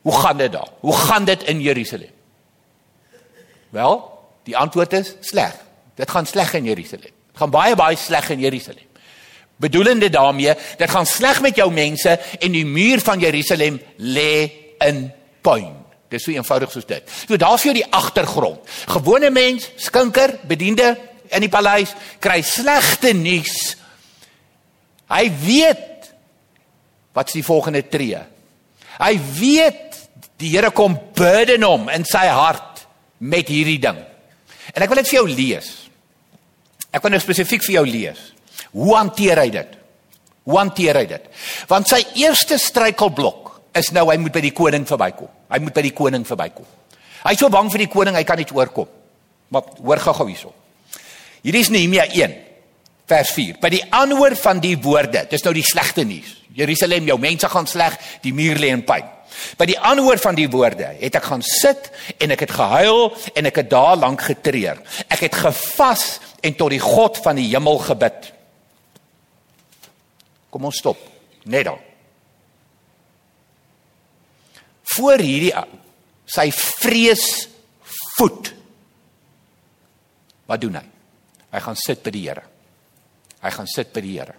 hoe 0.05 0.13
gaan 0.13 0.37
dit 0.37 0.51
daar? 0.51 0.67
Hoe 0.79 0.93
gaan 0.93 1.25
dit 1.25 1.43
in 1.43 1.61
Jerusalem? 1.61 2.11
Wel, 3.69 3.93
die 4.43 4.57
antwoord 4.57 4.93
is 4.93 5.15
sleg. 5.19 5.55
Dit 5.95 6.11
gaan 6.11 6.25
sleg 6.25 6.53
in 6.53 6.63
Jerusalem. 6.63 7.09
Dit 7.09 7.41
gaan 7.41 7.49
baie 7.49 7.75
baie 7.75 7.97
sleg 7.97 8.29
in 8.29 8.39
Jerusalem. 8.39 8.85
Bedoelende 9.55 10.09
daarmee, 10.09 10.53
dit 10.77 10.89
gaan 10.89 11.05
sleg 11.05 11.41
met 11.41 11.55
jou 11.55 11.71
mense 11.71 12.19
en 12.39 12.51
die 12.51 12.65
muur 12.65 13.01
van 13.01 13.19
Jerusalem 13.19 13.81
lê 13.97 14.51
in 14.85 15.11
puin. 15.41 15.73
Dis 16.15 16.23
so 16.23 16.31
eenvoudig 16.31 16.71
soos 16.71 16.87
dit. 16.87 17.15
So 17.27 17.37
daar's 17.39 17.63
vir 17.65 17.73
jou 17.73 17.79
die 17.81 17.91
agtergrond. 17.91 18.63
Gewone 18.93 19.31
mens, 19.35 19.67
skinker, 19.83 20.37
bediende 20.47 20.93
in 21.33 21.43
die 21.43 21.51
paleis 21.51 21.91
kry 22.23 22.39
slegte 22.45 23.11
nuus. 23.17 23.75
Hy 25.11 25.25
weet 25.43 26.09
wat 27.15 27.31
is 27.31 27.39
die 27.39 27.47
volgende 27.47 27.83
tree. 27.91 28.21
Hy 28.95 29.13
weet 29.39 29.99
die 30.39 30.51
Here 30.51 30.71
kom 30.75 30.97
burden 31.15 31.63
hom 31.63 31.89
in 31.91 32.03
sy 32.07 32.25
hart 32.27 32.83
met 33.23 33.47
hierdie 33.51 33.79
ding. 33.83 33.99
En 34.75 34.83
ek 34.83 34.91
wil 34.91 34.99
dit 34.99 35.11
vir 35.11 35.19
jou 35.21 35.27
lees. 35.29 35.69
Ek 36.95 37.03
wil 37.03 37.15
nou 37.15 37.21
spesifiek 37.23 37.63
vir 37.63 37.77
jou 37.77 37.85
lees. 37.87 38.21
Hoe 38.75 38.95
hanteer 38.97 39.39
hy 39.43 39.49
dit? 39.53 39.75
Hoe 40.45 40.59
hanteer 40.59 40.99
hy 40.99 41.05
dit? 41.09 41.27
Want 41.71 41.89
sy 41.91 42.01
eerste 42.19 42.59
struikelblok 42.61 43.44
is 43.75 43.91
nou 43.95 44.07
hy 44.09 44.17
moet 44.21 44.33
by 44.35 44.43
die 44.45 44.53
koning 44.55 44.85
verbykom. 44.87 45.29
Hy 45.51 45.59
moet 45.63 45.75
by 45.75 45.83
die 45.85 45.93
koning 45.95 46.25
verbykom. 46.27 46.67
Hy's 47.25 47.41
so 47.41 47.49
bang 47.51 47.71
vir 47.73 47.85
die 47.85 47.91
koning, 47.91 48.15
hy 48.15 48.23
kan 48.27 48.39
nie 48.39 48.47
oorkom. 48.53 48.89
Maar 49.53 49.73
hoor 49.81 50.01
gou-gou 50.03 50.27
hierso. 50.29 50.53
Hierdie 51.45 51.63
is 51.65 51.71
Nehemia 51.73 52.05
1 52.09 52.35
vers 53.09 53.33
4. 53.35 53.59
By 53.61 53.71
die 53.73 53.83
aanhoor 53.93 54.37
van 54.39 54.61
die 54.63 54.75
woorde, 54.81 55.25
dis 55.29 55.43
nou 55.45 55.53
die 55.53 55.65
slegte 55.65 56.05
nuus. 56.07 56.31
Jerusalem, 56.55 57.09
jou 57.09 57.17
mense 57.19 57.49
gaan 57.51 57.67
sleg, 57.67 57.97
die 58.23 58.33
muur 58.33 58.61
lê 58.61 58.71
in 58.73 58.85
pyn. 58.87 59.11
By 59.59 59.67
die 59.67 59.77
aanhoor 59.77 60.21
van 60.23 60.37
die 60.37 60.47
woorde 60.47 60.93
het 61.01 61.17
ek 61.19 61.25
gaan 61.27 61.43
sit 61.43 61.89
en 62.23 62.31
ek 62.31 62.45
het 62.45 62.53
gehuil 62.55 63.09
en 63.35 63.49
ek 63.49 63.59
het 63.59 63.73
daar 63.73 63.97
lank 63.99 64.23
getreur. 64.29 64.79
Ek 65.11 65.25
het 65.27 65.35
gevas 65.35 66.05
en 66.45 66.55
tot 66.55 66.71
die 66.71 66.79
God 66.79 67.19
van 67.25 67.41
die 67.41 67.49
hemel 67.51 67.81
gebid. 67.83 68.31
Kom 70.53 70.69
ons 70.71 70.79
stop. 70.79 71.01
Net 71.51 71.67
dan 71.67 71.81
voor 74.97 75.21
hierdie 75.23 75.53
sy 76.25 76.49
vrees 76.55 77.25
voet. 78.17 78.51
Wat 80.45 80.61
doen 80.61 80.79
hy? 80.79 80.85
Hy 81.55 81.61
gaan 81.63 81.79
sit 81.79 82.03
by 82.03 82.11
die 82.13 82.25
Here. 82.27 82.43
Hy 83.41 83.51
gaan 83.53 83.69
sit 83.69 83.93
by 83.93 84.03
die 84.03 84.17
Here. 84.17 84.35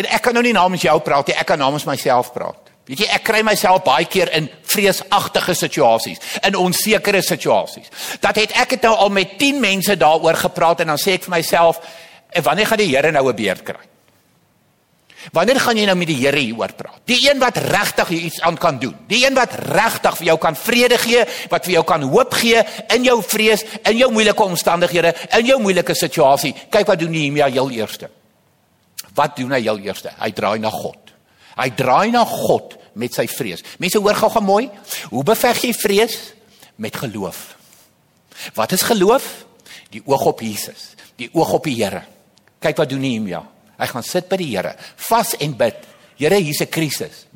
En 0.00 0.08
ek 0.10 0.24
kan 0.26 0.34
nou 0.34 0.42
nie 0.42 0.54
namens 0.56 0.82
jou 0.82 0.94
praat 1.06 1.30
nie, 1.30 1.36
ek 1.38 1.46
kan 1.52 1.60
namens 1.60 1.86
myself 1.86 2.32
praat. 2.34 2.72
Weet 2.84 3.04
jy, 3.04 3.06
ek 3.16 3.22
kry 3.24 3.40
myself 3.46 3.84
baie 3.86 4.04
keer 4.10 4.28
in 4.36 4.48
vreesagtige 4.68 5.54
situasies, 5.56 6.20
in 6.44 6.58
onsekere 6.58 7.22
situasies. 7.24 7.88
Dat 8.20 8.36
het 8.42 8.52
ek 8.60 8.76
het 8.76 8.84
nou 8.84 8.92
al 9.06 9.12
met 9.14 9.38
10 9.40 9.62
mense 9.62 9.96
daaroor 9.96 10.36
gepraat 10.42 10.82
en 10.82 10.92
dan 10.92 11.00
sê 11.00 11.16
ek 11.16 11.28
vir 11.28 11.36
myself, 11.38 11.80
en 12.34 12.44
wanneer 12.44 12.68
gaan 12.68 12.82
die 12.82 12.90
Here 12.90 13.12
nou 13.14 13.28
'n 13.30 13.36
beurt 13.36 13.62
kry? 13.62 13.93
Wanneer 15.32 15.60
gaan 15.60 15.78
jy 15.78 15.86
nou 15.88 15.96
met 15.96 16.10
die 16.10 16.18
Here 16.18 16.40
hieroor 16.40 16.74
praat? 16.76 17.00
Die 17.08 17.16
een 17.22 17.38
wat 17.40 17.56
regtig 17.56 18.10
iets 18.10 18.40
aan 18.44 18.58
kan 18.60 18.78
doen. 18.78 18.94
Die 19.08 19.22
een 19.24 19.34
wat 19.34 19.54
regtig 19.70 20.18
vir 20.20 20.26
jou 20.26 20.36
kan 20.42 20.56
vrede 20.56 20.98
gee, 20.98 21.24
wat 21.52 21.64
vir 21.64 21.76
jou 21.78 21.84
kan 21.88 22.02
hoop 22.02 22.34
gee 22.34 22.60
in 22.94 23.06
jou 23.06 23.16
vrees, 23.22 23.64
in 23.84 23.96
jou 23.96 24.10
moeilike 24.12 24.42
omstandighede, 24.42 25.14
in 25.38 25.48
jou 25.48 25.60
moeilike 25.62 25.94
situasie. 25.96 26.54
Kyk 26.70 26.92
wat 26.92 27.00
doen 27.00 27.14
Nehemia 27.14 27.48
heel 27.52 27.70
eerste. 27.70 28.10
Wat 29.14 29.36
doen 29.38 29.54
hy 29.54 29.62
heel 29.62 29.80
eerste? 29.86 30.12
Hy 30.18 30.30
draai 30.34 30.58
na 30.60 30.72
God. 30.74 31.14
Hy 31.54 31.70
draai 31.70 32.10
na 32.12 32.24
God 32.28 32.76
met 32.98 33.14
sy 33.14 33.26
vrees. 33.30 33.62
Mense 33.78 34.02
hoor 34.02 34.18
gou-gou 34.18 34.42
mooi. 34.42 34.68
Hoe 35.12 35.24
beveg 35.24 35.62
jy 35.68 35.72
vrees? 35.76 36.18
Met 36.76 36.98
geloof. 36.98 37.54
Wat 38.58 38.74
is 38.74 38.82
geloof? 38.82 39.44
Die 39.94 40.02
oog 40.04 40.26
op 40.26 40.40
Jesus, 40.42 40.94
die 41.16 41.30
oog 41.32 41.52
op 41.54 41.68
die 41.68 41.76
Here. 41.78 42.02
Kyk 42.58 42.80
wat 42.82 42.90
doen 42.90 43.04
Nehemia. 43.04 43.44
Hy 43.78 43.86
gaan 43.90 44.06
sit 44.06 44.28
by 44.30 44.38
die 44.40 44.50
Here, 44.52 44.74
vas 45.08 45.34
en 45.42 45.56
bid. 45.56 45.76
Here, 46.16 46.38
hier's 46.38 46.60
'n 46.60 46.70
krisis. 46.70 47.26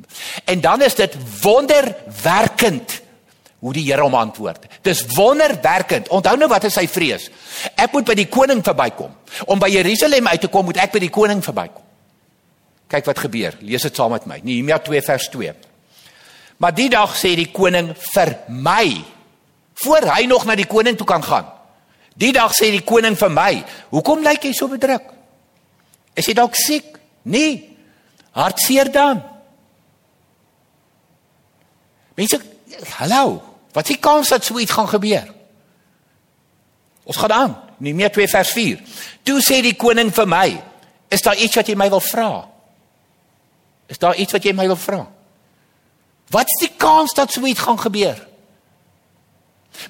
En 0.45 0.61
dan 0.61 0.81
is 0.81 0.95
dit 0.95 1.15
wonderwerkend 1.41 3.01
hoe 3.59 3.73
die 3.73 3.83
Here 3.83 4.01
hom 4.01 4.15
antwoord. 4.15 4.65
Dis 4.81 5.05
wonderwerkend. 5.15 6.07
Onthou 6.07 6.37
nou 6.37 6.49
wat 6.49 6.63
is 6.63 6.73
sy 6.73 6.87
vrees? 6.87 7.29
Ek 7.75 7.91
moet 7.91 8.05
by 8.05 8.15
die 8.15 8.29
koning 8.31 8.63
verbykom. 8.63 9.11
Om 9.45 9.59
by 9.59 9.69
Jerusalem 9.69 10.27
uit 10.27 10.41
te 10.41 10.47
kom, 10.47 10.65
moet 10.65 10.77
ek 10.77 10.91
by 10.91 10.99
die 10.99 11.09
koning 11.09 11.43
verbykom. 11.43 11.83
Kyk 12.89 13.05
wat 13.05 13.19
gebeur. 13.19 13.57
Lees 13.61 13.81
dit 13.81 13.95
saam 13.95 14.11
met 14.11 14.25
my. 14.25 14.39
Nehemia 14.43 14.79
2 14.79 15.01
vers 15.01 15.29
2. 15.29 15.53
Maar 16.57 16.73
die 16.75 16.89
dag 16.89 17.13
sê 17.15 17.35
die 17.35 17.51
koning 17.51 17.93
vir 18.13 18.37
my 18.47 19.03
voor 19.83 20.09
hy 20.11 20.25
nog 20.27 20.45
na 20.45 20.55
die 20.59 20.67
koning 20.67 20.97
toe 20.97 21.07
kan 21.07 21.23
gaan. 21.23 21.45
Die 22.19 22.33
dag 22.35 22.51
sê 22.51 22.67
die 22.71 22.83
koning 22.83 23.15
vir 23.15 23.29
my, 23.29 23.63
"Hoekom 23.91 24.23
lyk 24.23 24.43
jy 24.43 24.53
so 24.53 24.67
bedruk?" 24.67 25.18
Is 26.19 26.27
jy 26.27 26.35
dalk 26.35 26.57
siek? 26.59 26.97
Nee. 27.31 27.61
Hartseer 28.35 28.91
dan. 28.91 29.21
Mense, 32.19 32.41
hallo. 32.99 33.39
Wat 33.71 33.87
is 33.87 33.95
die 33.95 34.01
kans 34.03 34.31
dat 34.33 34.43
so 34.43 34.59
iets 34.59 34.75
gaan 34.75 34.89
gebeur? 34.91 35.29
Ons 37.07 37.17
gaan 37.17 37.35
aan. 37.35 37.53
Nehemia 37.79 38.09
2 38.11 38.27
vers 38.27 38.51
4. 38.51 38.81
Toe 39.23 39.39
sê 39.43 39.61
die 39.63 39.77
koning 39.79 40.11
vir 40.13 40.27
my, 40.27 40.47
is 41.09 41.23
daar 41.23 41.39
iets 41.39 41.55
wat 41.55 41.69
jy 41.69 41.77
my 41.79 41.87
wil 41.89 42.03
vra? 42.03 42.31
Is 43.89 44.01
daar 44.01 44.17
iets 44.19 44.35
wat 44.35 44.45
jy 44.45 44.53
my 44.53 44.67
wil 44.69 44.77
vra? 44.77 45.05
Wat 46.29 46.51
is 46.51 46.67
die 46.67 46.73
kans 46.77 47.15
dat 47.17 47.31
so 47.33 47.45
iets 47.47 47.63
gaan 47.63 47.79
gebeur? 47.79 48.19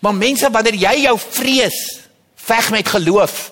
Maar 0.03 0.15
mense, 0.15 0.51
wanneer 0.53 0.77
jy 0.77 0.93
jou 1.07 1.15
vrees 1.19 1.79
veg 2.45 2.69
met 2.71 2.93
geloof, 2.93 3.49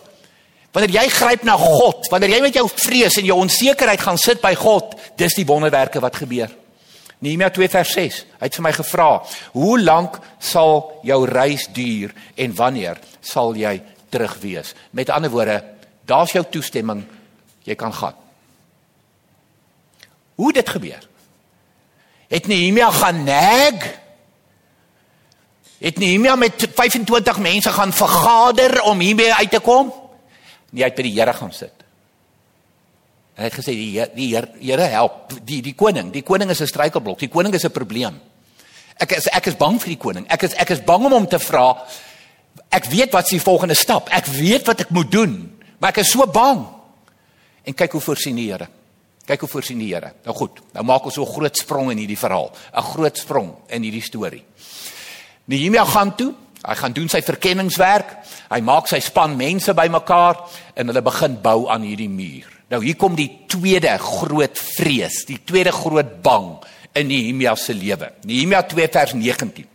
Wanneer 0.77 0.93
jy 0.93 1.07
gryp 1.10 1.41
na 1.41 1.55
God, 1.57 2.05
wanneer 2.13 2.36
jy 2.36 2.39
met 2.43 2.57
jou 2.60 2.67
vrees 2.69 3.15
en 3.17 3.25
jou 3.25 3.39
onsekerheid 3.41 4.01
gaan 4.05 4.19
sit 4.22 4.43
by 4.43 4.51
God, 4.53 4.91
dis 5.17 5.34
die 5.34 5.46
wonderwerke 5.50 5.98
wat 6.03 6.19
gebeur. 6.22 6.53
Nehemia 7.25 7.50
2 7.50 7.72
vers 7.74 7.96
6. 7.98 8.19
Hy 8.38 8.46
het 8.46 8.60
vir 8.60 8.65
my 8.67 8.74
gevra: 8.77 9.07
"Hoe 9.57 9.79
lank 9.81 10.19
sal 10.38 11.01
jou 11.01 11.25
reis 11.25 11.65
duur 11.74 12.13
en 12.38 12.53
wanneer 12.53 13.01
sal 13.22 13.55
jy 13.55 13.81
terug 14.12 14.38
wees?" 14.38 14.75
Met 14.91 15.10
ander 15.10 15.34
woorde, 15.34 15.63
daar's 16.05 16.38
jou 16.38 16.46
toestemming, 16.46 17.07
jy 17.63 17.75
kan 17.75 17.93
gaan. 17.93 18.13
Hoe 20.36 20.53
dit 20.53 20.69
gebeur? 20.69 21.07
Het 22.27 22.48
Nehemia 22.48 22.91
gaan 22.91 23.24
nag? 23.24 23.98
Het 25.79 25.98
Nehemia 25.98 26.36
met 26.36 26.67
25 26.75 27.39
mense 27.39 27.69
gaan 27.69 27.93
vergader 27.93 28.81
om 28.81 29.00
hiermee 29.00 29.34
uit 29.34 29.51
te 29.51 29.60
kom? 29.60 30.05
Nie 30.72 30.84
uit 30.84 30.96
by 30.96 31.04
die 31.04 31.14
Here 31.16 31.34
gaan 31.34 31.52
sit. 31.52 31.86
En 33.38 33.44
hy 33.44 33.50
het 33.52 33.60
gesê 33.60 33.76
die 33.78 34.06
die 34.16 34.32
Here 34.34 34.90
help 34.94 35.36
die 35.46 35.62
die 35.62 35.76
koning. 35.78 36.12
Die 36.12 36.24
koning 36.24 36.50
is 36.50 36.62
'n 36.62 36.68
struikelblok. 36.68 37.20
Die 37.20 37.30
koning 37.30 37.54
is 37.54 37.66
'n 37.66 37.72
probleem. 37.72 38.20
Ek 38.98 39.12
is 39.12 39.28
ek 39.28 39.48
is 39.48 39.56
bang 39.56 39.80
vir 39.80 39.90
die 39.90 40.02
koning. 40.02 40.26
Ek 40.30 40.44
is 40.44 40.54
ek 40.54 40.70
is 40.70 40.82
bang 40.82 41.06
om 41.06 41.12
hom 41.12 41.28
te 41.28 41.40
vra. 41.40 41.86
Ek 42.70 42.86
weet 42.86 43.12
wat 43.12 43.30
die 43.30 43.42
volgende 43.42 43.76
stap. 43.76 44.10
Ek 44.10 44.26
weet 44.26 44.66
wat 44.66 44.80
ek 44.80 44.90
moet 44.90 45.12
doen, 45.12 45.60
maar 45.80 45.90
ek 45.90 45.98
is 45.98 46.12
so 46.12 46.26
bang. 46.26 46.66
En 47.64 47.74
kyk 47.74 47.92
hoe 47.92 48.02
voorsien 48.02 48.36
die 48.36 48.52
Here. 48.52 48.68
Kyk 49.26 49.40
hoe 49.40 49.50
voorsien 49.50 49.80
die 49.80 49.94
Here. 49.94 50.14
Nou 50.26 50.36
goed, 50.36 50.60
nou 50.74 50.84
maak 50.84 51.06
ons 51.06 51.14
so 51.14 51.22
'n 51.22 51.34
groot 51.34 51.58
sprong 51.58 51.92
in 51.92 51.98
hierdie 51.98 52.18
verhaal. 52.18 52.52
'n 52.74 52.82
Groot 52.82 53.18
sprong 53.18 53.56
in 53.70 53.84
hierdie 53.84 54.02
storie. 54.02 54.44
Nehemia 55.46 55.86
gaan 55.86 56.16
toe 56.16 56.34
Hy 56.66 56.76
gaan 56.76 56.94
doen 56.96 57.10
sy 57.12 57.22
verkenningswerk. 57.22 58.14
Hy 58.50 58.60
maak 58.66 58.90
sy 58.90 59.00
span 59.04 59.36
mense 59.38 59.74
bymekaar 59.78 60.42
en 60.76 60.90
hulle 60.90 61.04
begin 61.06 61.38
bou 61.44 61.68
aan 61.70 61.86
hierdie 61.86 62.10
muur. 62.10 62.50
Nou 62.72 62.82
hier 62.84 62.98
kom 63.00 63.16
die 63.16 63.30
tweede 63.48 63.94
groot 64.02 64.58
vrees, 64.76 65.24
die 65.28 65.40
tweede 65.46 65.72
groot 65.72 66.18
bang 66.24 66.56
in 66.98 67.08
Nehemia 67.08 67.56
se 67.56 67.76
lewe. 67.78 68.12
Nehemia 68.28 68.64
2 68.68 68.88
vers 68.92 69.14
19. 69.16 69.68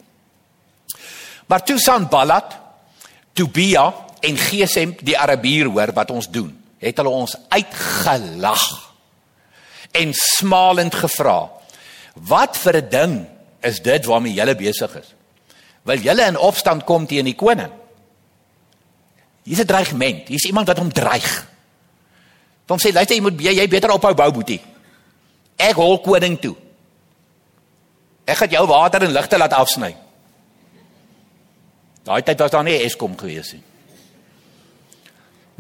Maar 1.48 1.64
toe 1.64 1.78
Sanballat, 1.80 2.58
Tobia 3.32 3.86
en 4.20 4.36
Gesem 4.36 4.94
die 5.00 5.16
Arabier 5.18 5.70
hoor 5.72 5.94
wat 5.96 6.12
ons 6.12 6.28
doen, 6.30 6.50
het 6.82 6.98
hulle 7.00 7.12
ons 7.14 7.36
uitgelag 7.48 8.66
en 9.96 10.12
smalend 10.16 10.94
gevra: 10.94 11.50
"Wat 12.14 12.56
vir 12.56 12.76
'n 12.76 12.88
ding 12.88 13.26
is 13.62 13.80
dit 13.80 14.04
waarmee 14.04 14.34
julle 14.34 14.54
besig 14.54 14.96
is? 14.96 15.14
Wil 15.88 15.98
julle 15.98 16.26
in 16.26 16.38
opstand 16.38 16.84
kom 16.84 17.06
teen 17.06 17.24
die 17.24 17.34
koning?" 17.34 17.72
Hier's 19.42 19.60
'n 19.60 19.66
dreigement. 19.66 20.28
Hier's 20.28 20.44
iemand 20.44 20.66
wat 20.66 20.78
hom 20.78 20.92
dreig. 20.92 21.46
Hom 22.68 22.78
sê 22.78 22.92
luister 22.92 23.16
jy 23.16 23.22
moet 23.22 23.40
jy 23.40 23.68
beter 23.68 23.90
ophou 23.90 24.14
bou 24.14 24.30
boetie. 24.32 24.60
Ek 25.56 25.74
hol 25.74 25.98
koning 26.00 26.38
toe. 26.40 26.56
Ek 28.24 28.36
gaan 28.36 28.50
jou 28.50 28.66
water 28.66 29.02
en 29.02 29.12
ligte 29.12 29.38
laat 29.38 29.52
afsny. 29.52 29.96
Daai 32.04 32.22
tyd 32.22 32.38
was 32.38 32.50
daar 32.50 32.64
nie 32.64 32.84
Eskom 32.84 33.16
gewees 33.18 33.52
nie. 33.52 33.62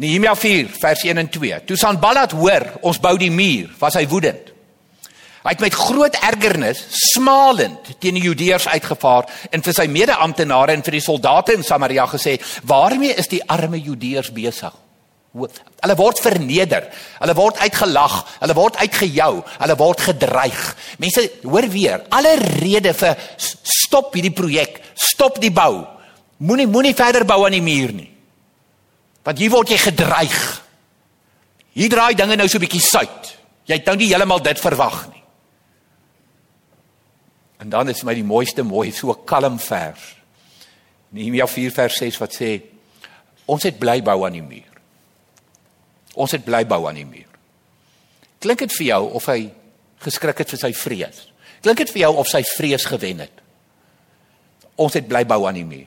Nehemia 0.02 0.34
4 0.34 0.68
vers 0.80 1.02
1 1.04 1.18
en 1.18 1.28
2. 1.28 1.60
Toe 1.64 1.76
Sanballat 1.76 2.32
hoor 2.32 2.64
ons 2.82 2.98
bou 2.98 3.16
die 3.18 3.30
muur, 3.30 3.70
was 3.78 3.94
hy 3.94 4.06
woedend. 4.08 4.51
Hy 5.42 5.50
het 5.56 5.60
met 5.64 5.74
groot 5.74 6.16
ergernis 6.22 6.84
smalend 7.10 7.96
teen 7.98 8.14
die 8.14 8.22
Judeërs 8.22 8.68
uitgevaar 8.70 9.26
en 9.50 9.62
vir 9.62 9.74
sy 9.74 9.88
mede-amptenare 9.90 10.76
en 10.76 10.84
vir 10.86 10.98
die 10.98 11.02
soldate 11.02 11.56
in 11.56 11.66
Samaria 11.66 12.06
gesê: 12.06 12.38
"Waarmee 12.62 13.14
is 13.18 13.28
die 13.28 13.42
arme 13.48 13.80
Judeërs 13.80 14.30
besig? 14.32 14.72
Hulle 15.32 15.94
word 15.96 16.20
verneder, 16.20 16.90
hulle 17.18 17.34
word 17.34 17.56
uitgelag, 17.64 18.16
hulle 18.42 18.54
word 18.54 18.76
uitgejou, 18.76 19.42
hulle 19.62 19.76
word 19.80 20.00
gedreig. 20.00 20.60
Mense, 21.00 21.24
hoor 21.42 21.68
weer, 21.72 22.02
alle 22.12 22.34
rede 22.36 22.92
vir 22.92 23.16
stop 23.40 24.12
hierdie 24.14 24.34
projek, 24.36 24.76
stop 24.94 25.40
die 25.40 25.50
bou. 25.50 25.86
Moenie 26.44 26.68
moenie 26.68 26.94
verder 26.94 27.24
bou 27.24 27.46
aan 27.46 27.56
die 27.56 27.64
muur 27.64 27.94
nie. 27.96 28.10
Want 29.24 29.38
hier 29.38 29.50
word 29.54 29.72
jy 29.72 29.78
gedreig. 29.78 30.38
Hier 31.72 31.88
draai 31.88 32.14
dinge 32.14 32.36
nou 32.36 32.48
so 32.48 32.58
'n 32.58 32.66
bietjie 32.66 32.80
suid. 32.84 33.38
Jy 33.64 33.74
het 33.74 33.86
nou 33.86 33.96
nie 33.96 34.08
heeltemal 34.08 34.42
dit 34.42 34.58
verwag 34.60 35.08
nie. 35.08 35.21
En 37.62 37.70
dan 37.70 37.88
is 37.88 38.02
my 38.02 38.14
die 38.18 38.26
mooiste 38.26 38.64
mooi 38.66 38.90
so 38.90 39.14
kalm 39.14 39.60
vers. 39.62 40.02
Nehemia 41.14 41.46
4 41.46 41.70
vers 41.76 41.98
6 42.00 42.18
wat 42.18 42.34
sê 42.34 42.56
ons 43.46 43.62
het 43.62 43.78
bly 43.78 44.00
bou 44.02 44.16
aan 44.26 44.34
die 44.34 44.42
muur. 44.42 44.80
Ons 46.18 46.34
het 46.34 46.42
bly 46.44 46.64
bou 46.66 46.80
aan 46.88 46.98
die 46.98 47.06
muur. 47.06 47.28
Klink 48.42 48.64
dit 48.64 48.74
vir 48.80 48.88
jou 48.88 49.02
of 49.14 49.28
hy 49.30 49.44
geskrik 50.02 50.42
het 50.42 50.50
vir 50.50 50.62
sy 50.64 50.72
vrees? 50.74 51.22
Klink 51.62 51.84
dit 51.84 51.94
vir 51.94 52.08
jou 52.08 52.12
of 52.24 52.32
sy 52.32 52.42
vrees 52.56 52.88
gewen 52.90 53.22
het? 53.22 53.38
Ons 54.82 54.98
het 54.98 55.06
bly 55.06 55.22
bou 55.28 55.44
aan 55.46 55.60
die 55.60 55.68
muur. 55.68 55.86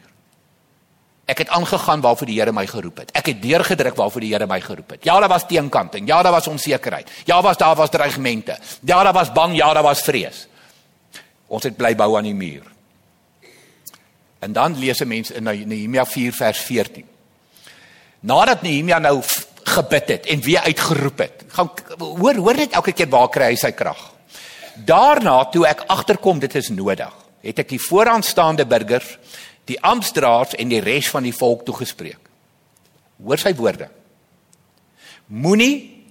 Ek 1.28 1.42
het 1.42 1.52
aangegaan 1.58 2.06
waarvoor 2.06 2.30
die 2.30 2.40
Here 2.40 2.54
my 2.56 2.68
geroep 2.70 3.04
het. 3.04 3.12
Ek 3.18 3.34
het 3.34 3.44
deurgedruk 3.44 3.98
waarvoor 4.00 4.24
die 4.24 4.32
Here 4.32 4.48
my 4.48 4.62
geroep 4.64 4.96
het. 4.96 5.04
Ja, 5.10 5.20
daar 5.20 5.34
was 5.34 5.48
teenkanting. 5.50 6.08
Ja, 6.08 6.24
daar 6.24 6.38
was 6.38 6.48
onsekerheid. 6.48 7.10
Ja, 7.26 7.42
was 7.42 7.58
daar 7.58 7.76
was 7.76 7.90
dreigemente. 7.90 8.60
Ja, 8.86 9.04
daar 9.04 9.14
was 9.14 9.34
bang, 9.34 9.58
ja, 9.58 9.74
daar 9.74 9.84
was 9.84 10.06
vrees. 10.06 10.46
Ons 11.48 11.64
het 11.64 11.78
bly 11.78 11.96
bou 11.96 12.16
aan 12.18 12.28
die 12.30 12.38
muur. 12.38 12.64
En 14.40 14.54
dan 14.54 14.78
lees 14.78 15.00
'n 15.02 15.08
mens 15.08 15.32
in 15.32 15.44
Nehemia 15.44 16.06
4 16.06 16.34
vers 16.34 16.60
14. 16.60 17.06
Nadat 18.20 18.62
Nehemia 18.62 19.00
nou 19.00 19.22
gebid 19.64 20.08
het 20.08 20.26
en 20.26 20.42
weer 20.42 20.60
uitgeroep 20.60 21.18
het. 21.18 21.44
Gaan 21.48 21.70
hoor 21.98 22.36
hoor 22.36 22.56
net 22.56 22.72
elke 22.72 22.92
keer 22.92 23.10
waar 23.10 23.30
kry 23.30 23.44
hy 23.44 23.56
sy 23.56 23.72
krag. 23.72 24.14
Daarna 24.76 25.46
toe 25.46 25.66
ek 25.68 25.86
agterkom 25.88 26.40
dit 26.40 26.56
is 26.56 26.70
nodig, 26.70 27.14
het 27.42 27.60
ek 27.60 27.70
die 27.70 27.80
vooraanstaande 27.80 28.66
burgers 28.66 29.18
die 29.66 29.82
amptdraers 29.82 30.54
en 30.62 30.70
die 30.70 30.82
res 30.84 31.10
van 31.10 31.26
die 31.26 31.34
volk 31.34 31.66
toegespreek. 31.66 32.20
Hoor 33.24 33.42
sy 33.42 33.54
woorde. 33.58 33.90
Moenie 35.28 36.06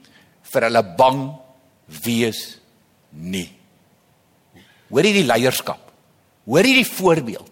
vir 0.52 0.66
hulle 0.68 0.82
bang 0.98 1.20
wees 2.04 2.58
nie. 3.10 3.52
Hoor 4.94 5.08
hierdie 5.08 5.26
leierskap. 5.26 5.80
Hoor 6.46 6.62
hierdie 6.62 6.86
voorbeeld. 6.86 7.50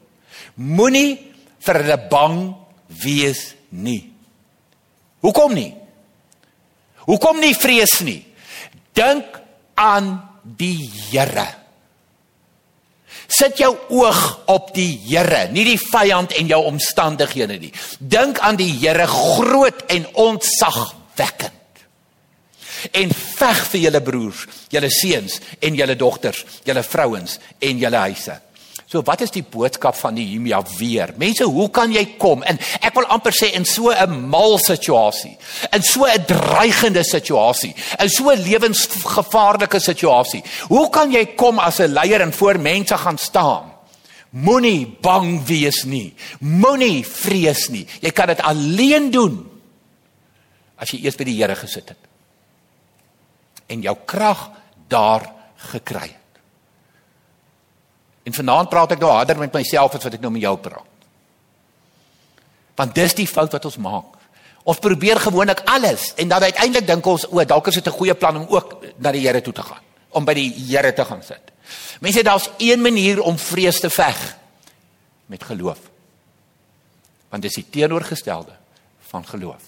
Moenie 0.62 1.16
vir 1.62 1.78
hulle 1.82 1.96
bang 2.10 2.36
wees 3.02 3.48
nie. 3.74 4.04
Hoekom 5.22 5.54
nie? 5.56 5.72
Hoekom 7.08 7.40
nie 7.42 7.54
vrees 7.58 7.96
nie? 8.06 8.20
Dink 8.94 9.40
aan 9.74 10.14
die 10.42 10.86
Here. 11.10 11.48
Sit 13.32 13.58
jou 13.58 13.72
oog 13.96 14.20
op 14.52 14.70
die 14.76 14.92
Here, 15.08 15.48
nie 15.50 15.64
die 15.66 15.80
vyand 15.80 16.34
en 16.38 16.50
jou 16.50 16.60
omstandighede 16.68 17.58
nie. 17.58 17.72
Dink 17.98 18.38
aan 18.38 18.60
die 18.60 18.70
Here 18.76 19.08
groot 19.10 19.82
en 19.90 20.06
ontzagwekkend. 20.28 21.61
En 22.90 23.12
veg 23.14 23.66
vir 23.72 23.80
julle 23.80 24.02
broers, 24.02 24.46
julle 24.68 24.90
seuns 24.90 25.40
en 25.60 25.74
julle 25.74 25.96
dogters, 25.96 26.44
julle 26.64 26.82
vrouens 26.82 27.38
en 27.58 27.78
julle 27.78 27.96
huise. 28.08 28.40
So 28.92 29.00
wat 29.08 29.22
is 29.24 29.32
die 29.32 29.44
boodskap 29.48 29.96
van 29.96 30.18
Nehemia 30.18 30.58
weer? 30.76 31.14
Mense, 31.16 31.46
hoe 31.48 31.70
kan 31.72 31.94
jy 31.94 32.02
kom? 32.20 32.42
En 32.44 32.58
ek 32.84 32.92
wil 32.98 33.08
amper 33.14 33.32
sê 33.32 33.48
in 33.56 33.64
so 33.64 33.88
'n 33.88 34.28
mal 34.28 34.58
situasie, 34.58 35.38
in 35.72 35.82
so 35.82 36.04
'n 36.04 36.26
dreigende 36.26 37.02
situasie, 37.02 37.74
in 37.98 38.10
so 38.10 38.30
'n 38.30 38.42
lewensgevaarlike 38.42 39.80
situasie. 39.80 40.42
Hoe 40.68 40.90
kan 40.90 41.10
jy 41.10 41.34
kom 41.36 41.58
as 41.58 41.80
'n 41.80 41.92
leier 41.92 42.20
en 42.20 42.32
voor 42.32 42.58
mense 42.58 42.96
gaan 42.98 43.18
staan? 43.18 43.72
Moenie 44.30 44.86
bang 45.00 45.42
wees 45.46 45.84
nie. 45.84 46.14
Moenie 46.40 47.04
vrees 47.04 47.68
nie. 47.68 47.86
Jy 48.00 48.10
kan 48.10 48.26
dit 48.26 48.40
alleen 48.40 49.10
doen 49.10 49.50
as 50.76 50.90
jy 50.90 51.04
eers 51.04 51.16
by 51.16 51.24
die 51.24 51.36
Here 51.36 51.54
gesit 51.56 51.88
het. 51.88 52.11
En 53.66 53.80
jou 53.80 53.96
krag 54.04 54.50
daar 54.88 55.32
gekry 55.56 56.08
het. 56.08 56.40
En 58.22 58.34
vanaand 58.34 58.70
praat 58.70 58.94
ek 58.94 59.02
nou 59.02 59.10
harder 59.10 59.38
met 59.38 59.54
myself 59.54 59.94
as 59.96 60.04
wat 60.06 60.18
ek 60.18 60.22
nou 60.22 60.30
met 60.32 60.44
jou 60.44 60.56
praat. 60.62 60.90
Want 62.78 62.94
dis 62.94 63.14
die 63.18 63.28
fout 63.28 63.52
wat 63.52 63.64
ons 63.68 63.80
maak. 63.82 64.18
Ons 64.62 64.78
probeer 64.78 65.18
gewoonlik 65.18 65.64
alles 65.66 66.12
en 66.22 66.30
dan 66.30 66.44
uiteindelik 66.46 66.86
dink 66.86 67.06
ons 67.10 67.26
o, 67.30 67.42
dalk 67.44 67.66
is 67.68 67.80
dit 67.80 67.86
'n 67.86 67.98
goeie 67.98 68.14
plan 68.14 68.36
om 68.36 68.46
ook 68.48 68.84
na 68.98 69.10
die 69.12 69.26
Here 69.26 69.40
toe 69.40 69.52
te 69.52 69.62
gaan, 69.62 69.82
om 70.10 70.24
by 70.24 70.34
die 70.34 70.50
Here 70.50 70.92
te 70.92 71.04
gaan 71.04 71.22
sit. 71.22 71.52
Mense, 72.00 72.22
daar's 72.22 72.50
een 72.58 72.80
manier 72.80 73.20
om 73.20 73.38
vrees 73.38 73.80
te 73.80 73.90
veg 73.90 74.36
met 75.26 75.42
geloof. 75.44 75.78
Want 77.28 77.42
dis 77.42 77.54
die 77.54 77.66
teenoorgestelde 77.70 78.52
van 79.08 79.26
geloof. 79.26 79.62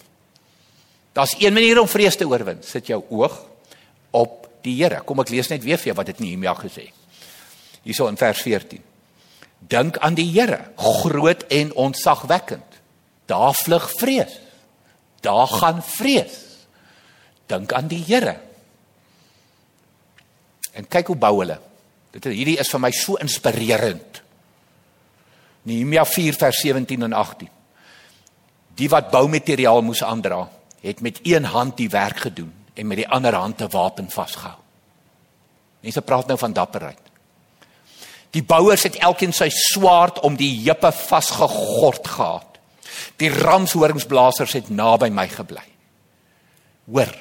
Daar's 1.13 1.35
een 1.39 1.53
manier 1.53 1.81
om 1.81 1.89
vrees 1.89 2.17
te 2.17 2.29
oorwin. 2.29 2.63
Sit 2.63 2.87
jou 2.87 3.05
oog 3.09 3.47
op 4.15 4.45
die 4.65 4.79
Here. 4.79 5.03
Kom 5.05 5.21
ek 5.21 5.33
lees 5.35 5.51
net 5.53 5.65
weer 5.67 5.81
vir 5.81 5.93
jou 5.93 5.99
wat 5.99 6.13
dit 6.13 6.23
Nehemia 6.23 6.55
gesê 6.59 6.89
het 6.89 7.05
hierso 7.85 8.09
in 8.09 8.17
vers 8.17 8.41
14. 8.43 8.83
Dink 9.69 9.99
aan 10.05 10.17
die 10.17 10.27
Here, 10.33 10.61
groot 10.77 11.45
en 11.53 11.73
ontzagwekkend. 11.75 12.81
Daar 13.29 13.55
vlug 13.55 13.91
vrees. 14.01 14.41
Daar 15.25 15.49
gaan 15.49 15.83
vrees. 15.85 16.41
Dink 17.47 17.73
aan 17.73 17.89
die 17.89 18.03
Here. 18.05 18.39
En 20.73 20.89
kyk 20.89 21.13
hoe 21.13 21.21
bou 21.21 21.39
hulle. 21.39 21.61
Dit 22.13 22.27
hierdie 22.33 22.59
is 22.61 22.71
vir 22.73 22.83
my 22.83 22.91
so 22.95 23.21
inspirerend. 23.23 24.23
Nehemia 25.65 26.05
4 26.05 26.37
vers 26.37 26.61
17 26.61 27.07
en 27.07 27.13
18. 27.17 27.49
Die 28.75 28.91
wat 28.91 29.13
boumateriaal 29.13 29.85
moes 29.87 30.03
aandra, 30.05 30.49
het 30.85 31.01
met 31.01 31.21
een 31.23 31.47
hand 31.53 31.77
die 31.79 31.89
werk 31.89 32.27
gedoen 32.27 32.64
en 32.75 32.87
met 32.87 32.97
die 32.97 33.09
ander 33.09 33.35
hand 33.35 33.61
'n 33.61 33.71
wapen 33.71 34.11
vasgehou. 34.11 34.59
Mense 35.81 36.03
praat 36.03 36.27
nou 36.27 36.39
van 36.39 36.53
dapperheid. 36.53 36.99
Die 38.31 38.43
bouers 38.43 38.83
het 38.83 38.97
elkeen 38.97 39.33
sy 39.33 39.49
swaard 39.49 40.21
om 40.21 40.37
die 40.37 40.51
heupe 40.65 40.93
vasgegord 40.93 42.09
gehad. 42.09 42.59
Die 43.17 43.31
ramshoringsblasers 43.31 44.53
het 44.53 44.71
naby 44.71 45.09
my 45.09 45.29
gebly. 45.29 45.63
Hoor. 46.91 47.13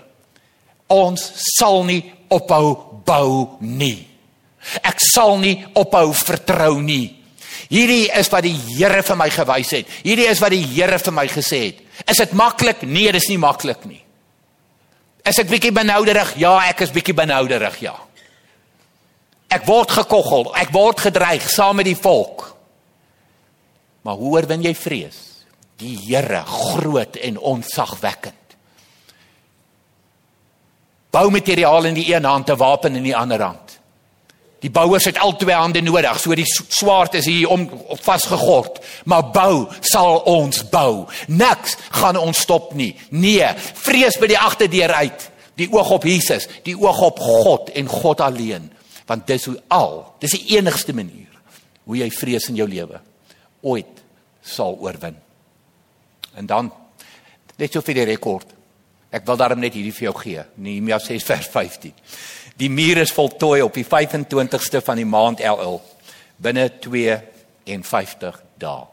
Ons 0.87 1.31
sal 1.57 1.83
nie 1.83 2.13
ophou 2.33 2.75
bou 3.05 3.57
nie. 3.59 4.07
Ek 4.81 5.01
sal 5.13 5.37
nie 5.37 5.57
ophou 5.73 6.13
vertrou 6.13 6.81
nie. 6.81 7.23
Hierdie 7.73 8.11
is 8.13 8.29
wat 8.29 8.45
die 8.45 8.55
Here 8.55 9.01
vir 9.03 9.17
my 9.17 9.29
gewys 9.33 9.71
het. 9.73 9.89
Hierdie 10.05 10.29
is 10.29 10.41
wat 10.43 10.53
die 10.53 10.63
Here 10.75 10.99
vir 10.99 11.15
my 11.15 11.27
gesê 11.31 11.61
het. 11.67 11.83
Is 12.09 12.21
dit 12.21 12.33
maklik? 12.37 12.83
Nee, 12.83 13.11
dit 13.11 13.21
is 13.21 13.29
nie 13.31 13.41
maklik 13.41 13.85
nie. 13.89 14.02
Is 15.23 15.39
ek 15.39 15.47
bietjie 15.47 15.71
benouderig? 15.71 16.35
Ja, 16.41 16.57
ek 16.67 16.83
is 16.83 16.91
bietjie 16.91 17.15
benouderig, 17.15 17.77
ja. 17.79 17.95
Ek 19.53 19.67
word 19.69 19.93
gekoggel, 19.93 20.49
ek 20.59 20.73
word 20.73 21.03
gedreig 21.05 21.45
saam 21.49 21.77
met 21.79 21.87
die 21.87 21.97
volk. 21.97 22.49
Maar 24.03 24.17
hoe 24.19 24.33
oorwin 24.35 24.65
jy 24.65 24.73
vrees? 24.75 25.19
Die 25.79 25.95
Here, 26.07 26.43
groot 26.47 27.15
en 27.15 27.37
onsagwekkend. 27.39 28.57
Boumateriaal 31.13 31.91
in 31.91 31.97
die 31.99 32.09
een 32.09 32.25
hand, 32.25 32.49
'n 32.49 32.57
wapen 32.57 32.95
in 32.95 33.03
die 33.03 33.15
ander 33.15 33.41
hand. 33.41 33.79
Die 34.63 34.71
bouers 34.71 35.09
het 35.09 35.19
al 35.19 35.35
twee 35.35 35.55
hande 35.55 35.81
nodig, 35.83 36.19
so 36.21 36.35
die 36.39 36.47
swaard 36.47 37.17
is 37.19 37.27
hier 37.27 37.51
om 37.51 37.65
vasgegord, 37.99 38.79
maar 39.11 39.27
bou 39.35 39.67
sal 39.83 40.21
ons 40.31 40.63
bou. 40.71 41.03
Niks 41.27 41.75
gaan 41.99 42.19
ons 42.19 42.45
stop 42.45 42.71
nie. 42.79 42.93
Nee, 43.11 43.49
vrees 43.83 44.15
by 44.21 44.31
die 44.31 44.39
agterdeur 44.39 44.95
uit. 45.03 45.27
Die 45.59 45.67
oog 45.69 45.91
op 45.99 46.07
Jesus, 46.07 46.47
die 46.65 46.77
oog 46.79 47.01
op 47.05 47.19
God 47.21 47.73
en 47.77 47.91
God 47.91 48.23
alleen, 48.25 48.71
want 49.05 49.27
dis 49.27 49.45
hoe 49.51 49.59
al, 49.75 49.99
dis 50.23 50.33
die 50.39 50.55
enigste 50.55 50.95
manier 50.95 51.27
hoe 51.83 51.99
jy 51.99 52.07
vrees 52.15 52.47
in 52.49 52.57
jou 52.57 52.67
lewe 52.69 53.01
ooit 53.63 53.99
sal 54.43 54.77
oorwin. 54.79 55.15
En 56.39 56.47
dan 56.47 56.71
net 57.59 57.73
so 57.73 57.83
vir 57.85 57.99
die 57.99 58.09
rekord. 58.13 58.49
Ek 59.13 59.27
wil 59.27 59.37
daarom 59.37 59.61
net 59.61 59.75
hierdie 59.77 59.93
vir 59.93 60.07
jou 60.07 60.15
gee. 60.23 60.43
Nehemia 60.57 60.97
6 60.99 61.25
vers 61.27 61.49
15. 61.53 61.93
Die 62.59 62.69
muur 62.69 62.97
is 63.01 63.13
voltooi 63.13 63.61
op 63.65 63.73
die 63.73 63.85
25ste 63.85 64.81
van 64.85 64.99
die 64.99 65.09
maand 65.09 65.41
Elul 65.41 65.79
binne 66.43 66.67
52 66.83 68.41
dae. 68.61 68.83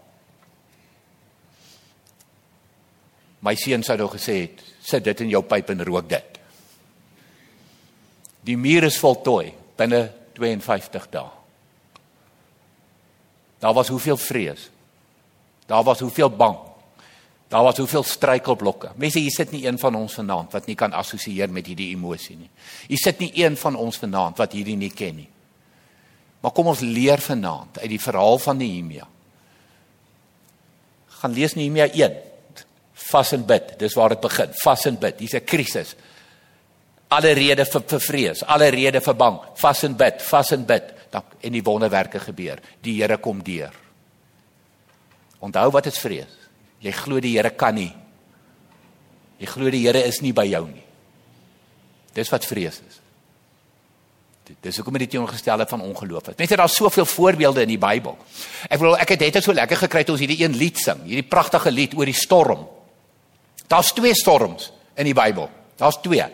My 3.41 3.55
seun 3.57 3.85
sou 3.85 3.97
nou 3.97 4.09
gesê 4.13 4.37
het, 4.43 4.63
sit 4.85 5.05
dit 5.05 5.25
in 5.25 5.33
jou 5.33 5.43
pyp 5.49 5.73
en 5.73 5.85
rook 5.89 6.09
dit. 6.11 6.41
Die 8.45 8.57
muur 8.57 8.85
is 8.89 8.99
voltooi 9.01 9.53
binne 9.81 10.07
52 10.37 11.09
dae. 11.13 11.29
Daar 13.61 13.77
was 13.77 13.89
hoeveel 13.93 14.17
vrees. 14.17 14.71
Daar 15.69 15.85
was 15.85 16.01
hoeveel 16.01 16.31
bang. 16.31 16.57
Daar 17.51 17.65
was 17.67 17.81
hoeveel 17.83 18.05
struikelblokke. 18.07 18.93
Mense, 18.95 19.19
hier 19.19 19.35
sit 19.35 19.51
nie 19.51 19.65
een 19.67 19.79
van 19.79 19.97
ons 19.99 20.15
vanaand 20.15 20.53
wat 20.55 20.69
nie 20.71 20.77
kan 20.79 20.93
assosieer 20.95 21.51
met 21.51 21.67
hierdie 21.67 21.89
emosie 21.97 22.37
nie. 22.39 22.51
Hier 22.87 23.01
sit 23.03 23.19
nie 23.19 23.33
een 23.43 23.57
van 23.59 23.75
ons 23.75 23.99
vanaand 23.99 24.39
wat 24.39 24.55
hierdie 24.55 24.77
nie 24.79 24.93
ken 24.95 25.17
nie. 25.19 25.29
Maar 26.41 26.55
kom 26.55 26.71
ons 26.71 26.85
leer 26.85 27.19
vanaand 27.19 27.81
uit 27.83 27.91
die 27.91 28.01
verhaal 28.01 28.39
van 28.39 28.61
Nehemia. 28.63 29.09
Gaan 31.21 31.35
lees 31.35 31.59
Nehemia 31.59 31.91
1. 31.91 32.17
Vas 33.11 33.35
en 33.35 33.43
bid. 33.47 33.75
Dis 33.83 33.99
waar 33.99 34.15
dit 34.15 34.23
begin. 34.23 34.55
Vas 34.63 34.87
en 34.87 35.03
bid. 35.03 35.19
Hier's 35.19 35.35
'n 35.35 35.45
krisis. 35.45 35.97
Alle 37.11 37.33
rede 37.35 37.65
vir, 37.65 37.83
vir 37.83 38.01
vrees, 38.01 38.45
alle 38.45 38.69
rede 38.71 39.01
vir 39.01 39.15
bang. 39.15 39.41
Vas 39.55 39.83
en 39.83 39.97
bid, 39.97 40.23
vas 40.23 40.51
en 40.53 40.65
bid. 40.65 40.95
Dan 41.11 41.23
en 41.41 41.53
die 41.53 41.63
wonderwerke 41.63 42.21
gebeur. 42.21 42.61
Die 42.81 43.03
Here 43.03 43.19
kom 43.19 43.43
deur. 43.43 43.75
Onthou 45.41 45.71
wat 45.71 45.87
is 45.87 45.99
vrees? 45.99 46.40
Jy 46.81 46.93
glo 46.97 47.21
die 47.21 47.35
Here 47.37 47.53
kan 47.57 47.77
nie. 47.77 47.91
Jy 49.41 49.49
glo 49.51 49.71
die 49.73 49.85
Here 49.85 50.03
is 50.07 50.21
nie 50.25 50.33
by 50.37 50.47
jou 50.49 50.65
nie. 50.69 50.85
Dis 52.17 52.33
wat 52.33 52.47
vrees 52.49 52.81
is. 52.81 52.99
Dis 54.59 54.81
hoekom 54.81 54.97
dit 54.99 55.11
teenoorgestelde 55.13 55.67
van 55.71 55.85
ongeloof. 55.87 56.33
Mense, 56.35 56.57
daar's 56.59 56.75
soveel 56.75 57.07
voorbeelde 57.07 57.63
in 57.63 57.71
die 57.71 57.79
Bybel. 57.79 58.17
Ek 58.67 58.81
wil 58.83 58.97
ek 58.99 59.15
het 59.15 59.23
dit 59.23 59.45
so 59.45 59.55
lekker 59.55 59.79
gekry 59.85 60.03
toe 60.03 60.17
ons 60.17 60.25
hierdie 60.25 60.41
een 60.43 60.57
lied 60.59 60.81
sing, 60.81 61.05
hierdie 61.07 61.27
pragtige 61.29 61.71
lied 61.71 61.95
oor 61.95 62.11
die 62.11 62.17
storm. 62.17 62.67
Daar's 63.71 63.93
twee 63.95 64.15
storms 64.19 64.73
in 64.99 65.07
die 65.07 65.15
Bybel. 65.15 65.47
Daar's 65.79 66.01
twee. 66.03 66.27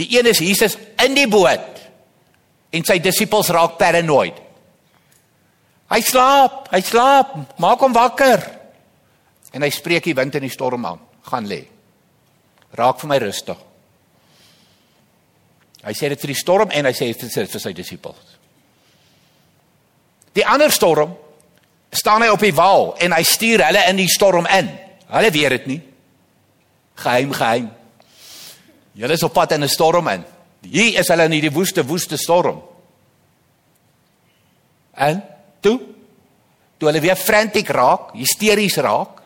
Die 0.00 0.08
een 0.16 0.30
is 0.32 0.40
Jesus 0.40 0.78
in 1.04 1.16
die 1.16 1.28
boot 1.28 1.82
en 2.72 2.84
sy 2.84 2.98
disippels 3.04 3.52
raak 3.52 3.76
paranoid. 3.80 4.40
Hy 5.92 6.00
slaap, 6.02 6.66
hy 6.72 6.80
slaap, 6.82 7.36
maak 7.62 7.84
hom 7.84 7.94
wakker. 7.94 8.42
En 9.56 9.64
hy 9.64 9.70
spreek 9.72 10.04
die 10.04 10.16
wind 10.16 10.36
en 10.36 10.44
die 10.44 10.52
storm 10.52 10.84
aan. 10.86 11.00
Gaan 11.30 11.48
lê. 11.48 11.62
Raak 12.76 13.00
vir 13.00 13.10
my 13.10 13.18
rustig. 13.22 13.58
Hy 15.86 15.94
sê 15.94 16.10
dit 16.12 16.20
vir 16.20 16.32
die 16.32 16.40
storm 16.40 16.72
en 16.74 16.88
hy 16.88 16.92
sê 16.96 17.08
dit 17.12 17.22
vir 17.30 17.62
sy 17.62 17.72
disippels. 17.76 18.36
Die 20.36 20.44
ander 20.44 20.72
storm 20.74 21.14
staan 21.96 22.26
hy 22.26 22.28
op 22.34 22.42
die 22.42 22.54
wal 22.56 22.90
en 23.00 23.14
hy 23.16 23.22
stuur 23.24 23.64
hulle 23.64 23.84
in 23.88 24.00
die 24.02 24.10
storm 24.12 24.48
in. 24.52 24.68
Hulle 25.08 25.32
weet 25.32 25.54
dit 25.56 25.68
nie. 25.70 25.80
Geheim, 27.00 27.32
geheim. 27.32 27.68
Julle 28.96 29.16
is 29.16 29.24
op 29.24 29.32
pad 29.32 29.52
in 29.52 29.64
'n 29.64 29.68
storm 29.68 30.08
in. 30.08 30.24
Hier 30.62 31.00
is 31.00 31.08
hulle 31.08 31.24
in 31.24 31.32
hierdie 31.32 31.52
woeste, 31.52 31.86
woeste 31.86 32.16
storm. 32.16 32.62
En 34.94 35.22
toe 35.60 35.80
toe 36.78 36.88
hulle 36.88 37.00
weer 37.00 37.16
frantic 37.16 37.68
raak, 37.68 38.12
hysteries 38.12 38.76
raak, 38.76 39.22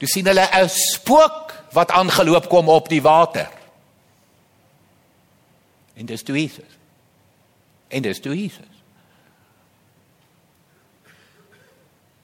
Toe 0.00 0.08
sien 0.08 0.26
hulle 0.26 0.48
'n 0.48 0.68
spook 0.68 1.52
wat 1.76 1.90
aangeloop 1.90 2.48
kom 2.48 2.68
op 2.68 2.88
die 2.88 3.02
water. 3.02 3.48
En 5.94 6.06
dis 6.06 6.22
toe 6.22 6.40
Jesus. 6.40 6.78
En 7.88 8.02
dis 8.02 8.20
toe 8.20 8.34
Jesus. 8.34 8.64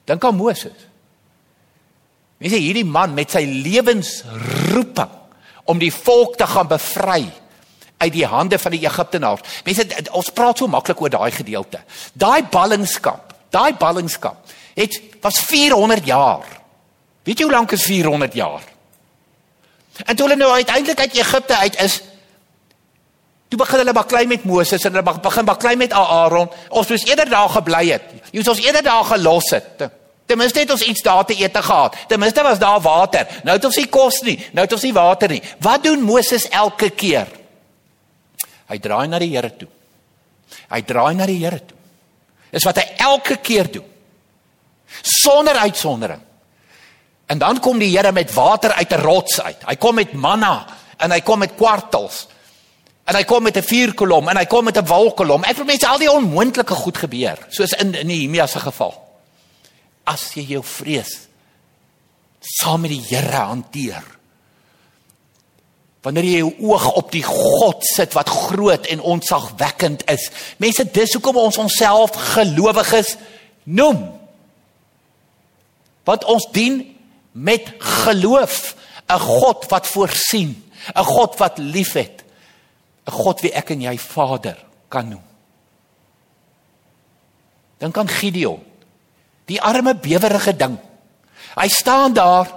Dan 0.03 0.17
kom 0.17 0.35
Moses. 0.35 0.87
Mens 2.37 2.53
sê 2.53 2.57
hierdie 2.57 2.85
man 2.85 3.13
met 3.13 3.31
sy 3.31 3.43
lewensroeping 3.45 5.13
om 5.65 5.79
die 5.79 5.93
volk 5.93 6.37
te 6.37 6.47
gaan 6.47 6.67
bevry 6.67 7.25
uit 7.97 8.13
die 8.13 8.25
hande 8.25 8.59
van 8.61 8.71
die 8.71 8.85
Egiptenaars. 8.85 9.61
Mense 9.65 9.87
ons 10.11 10.29
praat 10.31 10.57
so 10.57 10.67
maklik 10.67 11.01
oor 11.01 11.09
daai 11.09 11.31
gedeelte. 11.31 11.81
Daai 12.13 12.43
ballingskap, 12.43 13.33
daai 13.49 13.73
ballingskap 13.73 14.55
het 14.77 15.01
was 15.21 15.39
400 15.39 16.05
jaar 16.05 16.56
Weet 17.27 17.41
jy 17.41 17.47
hoe 17.49 17.53
lank 17.53 17.73
is 17.75 17.83
400 17.83 18.35
jaar? 18.39 18.63
En 20.05 20.15
toe 20.15 20.27
hulle 20.27 20.39
nou 20.39 20.51
uiteindelik 20.53 20.99
uit 20.99 21.17
Egipte 21.19 21.57
uit 21.57 21.79
is, 21.83 21.99
toe 23.51 23.59
begin 23.59 23.81
hulle 23.81 23.95
baklei 23.95 24.25
met 24.29 24.45
Moses 24.47 24.83
en 24.87 24.95
hulle 24.95 25.19
begin 25.19 25.47
baklei 25.47 25.75
met 25.75 25.95
Aaron. 25.95 26.47
Ons 26.69 26.91
moes 26.93 27.05
eerder 27.07 27.29
daar 27.29 27.49
gebly 27.49 27.83
het. 27.89 28.05
Jy 28.31 28.39
moes 28.39 28.51
ons 28.53 28.63
eerder 28.63 28.85
daar 28.85 29.03
gelos 29.11 29.49
het. 29.55 29.87
Ten 30.27 30.39
minste 30.39 30.59
het 30.63 30.71
ons 30.71 30.83
iets 30.83 31.03
daar 31.03 31.25
te 31.25 31.35
eet 31.39 31.57
gehad. 31.57 31.95
Ten 32.07 32.19
minste 32.19 32.43
was 32.43 32.59
daar 32.59 32.79
water. 32.83 33.27
Nou 33.43 33.55
het 33.55 33.65
ons 33.65 33.79
nie 33.79 33.87
kos 33.91 34.21
nie. 34.27 34.37
Nou 34.51 34.65
het 34.67 34.75
ons 34.75 34.83
nie 34.83 34.93
water 34.95 35.31
nie. 35.31 35.41
Wat 35.63 35.83
doen 35.83 36.03
Moses 36.03 36.47
elke 36.51 36.89
keer? 36.89 37.31
Hy 38.67 38.79
draai 38.83 39.07
na 39.07 39.19
die 39.23 39.31
Here 39.31 39.51
toe. 39.55 39.69
Hy 40.67 40.81
draai 40.83 41.15
na 41.15 41.27
die 41.27 41.39
Here 41.39 41.59
toe. 41.59 41.77
Dis 42.51 42.67
wat 42.67 42.79
hy 42.79 42.87
elke 43.07 43.39
keer 43.43 43.71
doen. 43.71 43.87
Sonder 45.03 45.59
uitsondering. 45.63 46.26
En 47.27 47.37
dan 47.37 47.59
kom 47.59 47.79
die 47.79 47.91
Here 47.91 48.11
met 48.11 48.33
water 48.33 48.71
uit 48.71 48.91
'n 48.91 49.01
rots 49.01 49.41
uit. 49.41 49.61
Hy 49.65 49.75
kom 49.75 49.95
met 49.95 50.13
manna 50.13 50.65
en 50.97 51.11
hy 51.11 51.21
kom 51.21 51.39
met 51.39 51.55
kwartels. 51.55 52.27
En 53.03 53.15
hy 53.15 53.23
kom 53.23 53.43
met 53.43 53.57
'n 53.57 53.63
vuurkolom 53.63 54.27
en 54.27 54.37
hy 54.37 54.45
kom 54.45 54.63
met 54.63 54.77
'n 54.77 54.85
wolkkolom. 54.85 55.43
Ek 55.43 55.55
wil 55.55 55.65
mense 55.65 55.87
al 55.87 55.97
die 55.97 56.11
onmoontlike 56.11 56.73
goed 56.73 56.97
gebeur, 56.97 57.37
soos 57.49 57.71
in 57.71 57.95
in 57.95 58.07
Nehemia 58.07 58.47
se 58.47 58.59
geval. 58.59 58.93
As 60.03 60.33
jy 60.33 60.41
jou 60.41 60.63
vrees 60.63 61.27
saam 62.39 62.81
met 62.81 62.91
die 62.91 63.05
Here 63.07 63.41
hanteer. 63.49 64.03
Wanneer 66.01 66.23
jy 66.23 66.37
jou 66.37 66.53
oog 66.59 66.91
op 66.91 67.11
die 67.11 67.23
God 67.23 67.85
sit 67.85 68.13
wat 68.13 68.29
groot 68.29 68.85
en 68.85 69.01
onsagwekkend 69.01 70.05
is. 70.09 70.29
Mense, 70.57 70.91
dis 70.91 71.13
hoekom 71.13 71.37
ons 71.37 71.57
onsself 71.57 72.11
gelowiges 72.11 73.15
noem. 73.63 74.19
Want 76.03 76.23
ons 76.23 76.47
dien 76.51 76.96
met 77.37 77.73
geloof 77.77 78.75
'n 79.07 79.19
God 79.19 79.65
wat 79.69 79.87
voorsien, 79.87 80.71
'n 80.95 81.03
God 81.03 81.37
wat 81.37 81.57
liefhet, 81.57 82.23
'n 83.05 83.11
God 83.11 83.41
wie 83.41 83.53
ek 83.53 83.69
en 83.69 83.81
jy 83.81 83.97
Vader 83.97 84.57
kan 84.87 85.07
noem. 85.07 85.23
Dan 87.77 87.91
kan 87.91 88.07
Gideon, 88.07 88.63
die 89.45 89.61
arme 89.61 89.95
bewerige 89.95 90.55
ding. 90.55 90.77
Hy 91.55 91.67
staan 91.67 92.13
daar. 92.13 92.47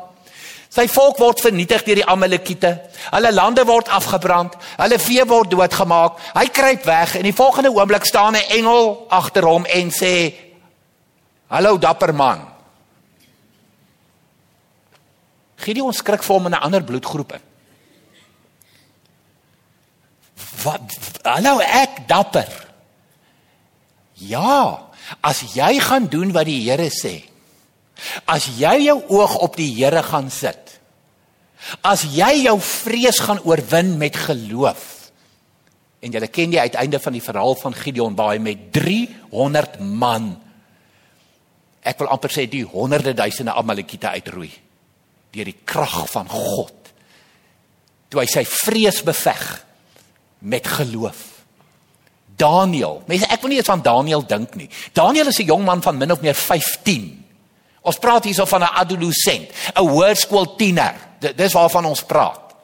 Sy 0.68 0.88
volk 0.88 1.18
word 1.18 1.40
vernietig 1.40 1.82
deur 1.82 1.94
die 1.94 2.06
Amalekiete. 2.06 2.80
Hulle 3.10 3.32
lande 3.32 3.64
word 3.64 3.88
afgebrand. 3.88 4.54
Hulle 4.76 4.98
vee 4.98 5.24
word 5.26 5.50
doodgemaak. 5.50 6.18
Hy 6.34 6.46
kruip 6.46 6.84
weg 6.84 7.16
en 7.16 7.22
die 7.22 7.34
volgende 7.34 7.70
oomblik 7.70 8.04
staan 8.04 8.36
'n 8.36 8.48
engel 8.48 9.06
agter 9.08 9.44
hom 9.44 9.64
en 9.64 9.90
sê: 9.90 10.34
"Hallo 11.48 11.78
dapper 11.78 12.14
man. 12.14 12.59
Gideon 15.60 15.94
skrik 15.94 16.24
vir 16.24 16.36
hom 16.36 16.46
in 16.46 16.54
'n 16.54 16.64
ander 16.64 16.82
bloedgroep 16.82 17.32
in. 17.32 17.44
Wat 20.64 20.82
hallo 21.24 21.60
ek 21.60 22.06
dapper. 22.08 22.48
Ja, 24.14 24.88
as 25.20 25.40
jy 25.54 25.80
gaan 25.80 26.06
doen 26.08 26.32
wat 26.32 26.46
die 26.46 26.62
Here 26.68 26.90
sê. 26.90 27.24
As 28.26 28.46
jy 28.46 28.84
jou 28.84 29.02
oog 29.08 29.36
op 29.36 29.56
die 29.56 29.72
Here 29.74 30.02
gaan 30.02 30.30
sit. 30.30 30.80
As 31.82 32.02
jy 32.02 32.44
jou 32.44 32.60
vrees 32.60 33.18
gaan 33.18 33.40
oorwin 33.44 33.98
met 33.98 34.16
geloof. 34.16 35.12
En 36.00 36.12
jy 36.12 36.26
ken 36.28 36.50
die 36.50 36.60
uiteinde 36.60 36.98
van 36.98 37.12
die 37.12 37.22
verhaal 37.22 37.54
van 37.54 37.74
Gideon 37.74 38.16
waar 38.16 38.32
hy 38.32 38.38
met 38.38 38.72
300 38.72 39.80
man 39.80 40.40
ek 41.82 42.00
wil 42.00 42.10
amper 42.12 42.32
sê 42.32 42.46
die 42.50 42.64
honderde 42.64 43.14
duisende 43.16 43.54
Amalekiete 43.56 44.08
uitroei 44.08 44.50
deur 45.30 45.44
die 45.44 45.60
krag 45.64 46.04
van 46.10 46.28
God. 46.28 46.92
Toe 48.10 48.20
hy 48.22 48.26
sy 48.30 48.44
vrees 48.44 49.02
beveg 49.06 49.44
met 50.40 50.66
geloof. 50.66 51.26
Daniel. 52.40 53.02
Mense, 53.06 53.28
ek 53.28 53.42
wil 53.42 53.52
nie 53.52 53.60
eens 53.60 53.70
aan 53.72 53.84
Daniel 53.84 54.24
dink 54.26 54.54
nie. 54.56 54.70
Daniel 54.96 55.28
is 55.28 55.38
'n 55.38 55.46
jong 55.46 55.64
man 55.64 55.82
van 55.82 55.98
min 55.98 56.12
of 56.12 56.20
meer 56.20 56.34
15. 56.34 57.24
Ons 57.82 57.98
praat 57.98 58.24
hierso 58.24 58.44
van 58.44 58.62
'n 58.62 58.74
adolescent, 58.74 59.50
'n 59.74 59.88
hoërskool 59.88 60.56
tiener. 60.56 60.94
Dis 61.36 61.52
waarvan 61.52 61.84
ons 61.84 62.02
praat. 62.02 62.54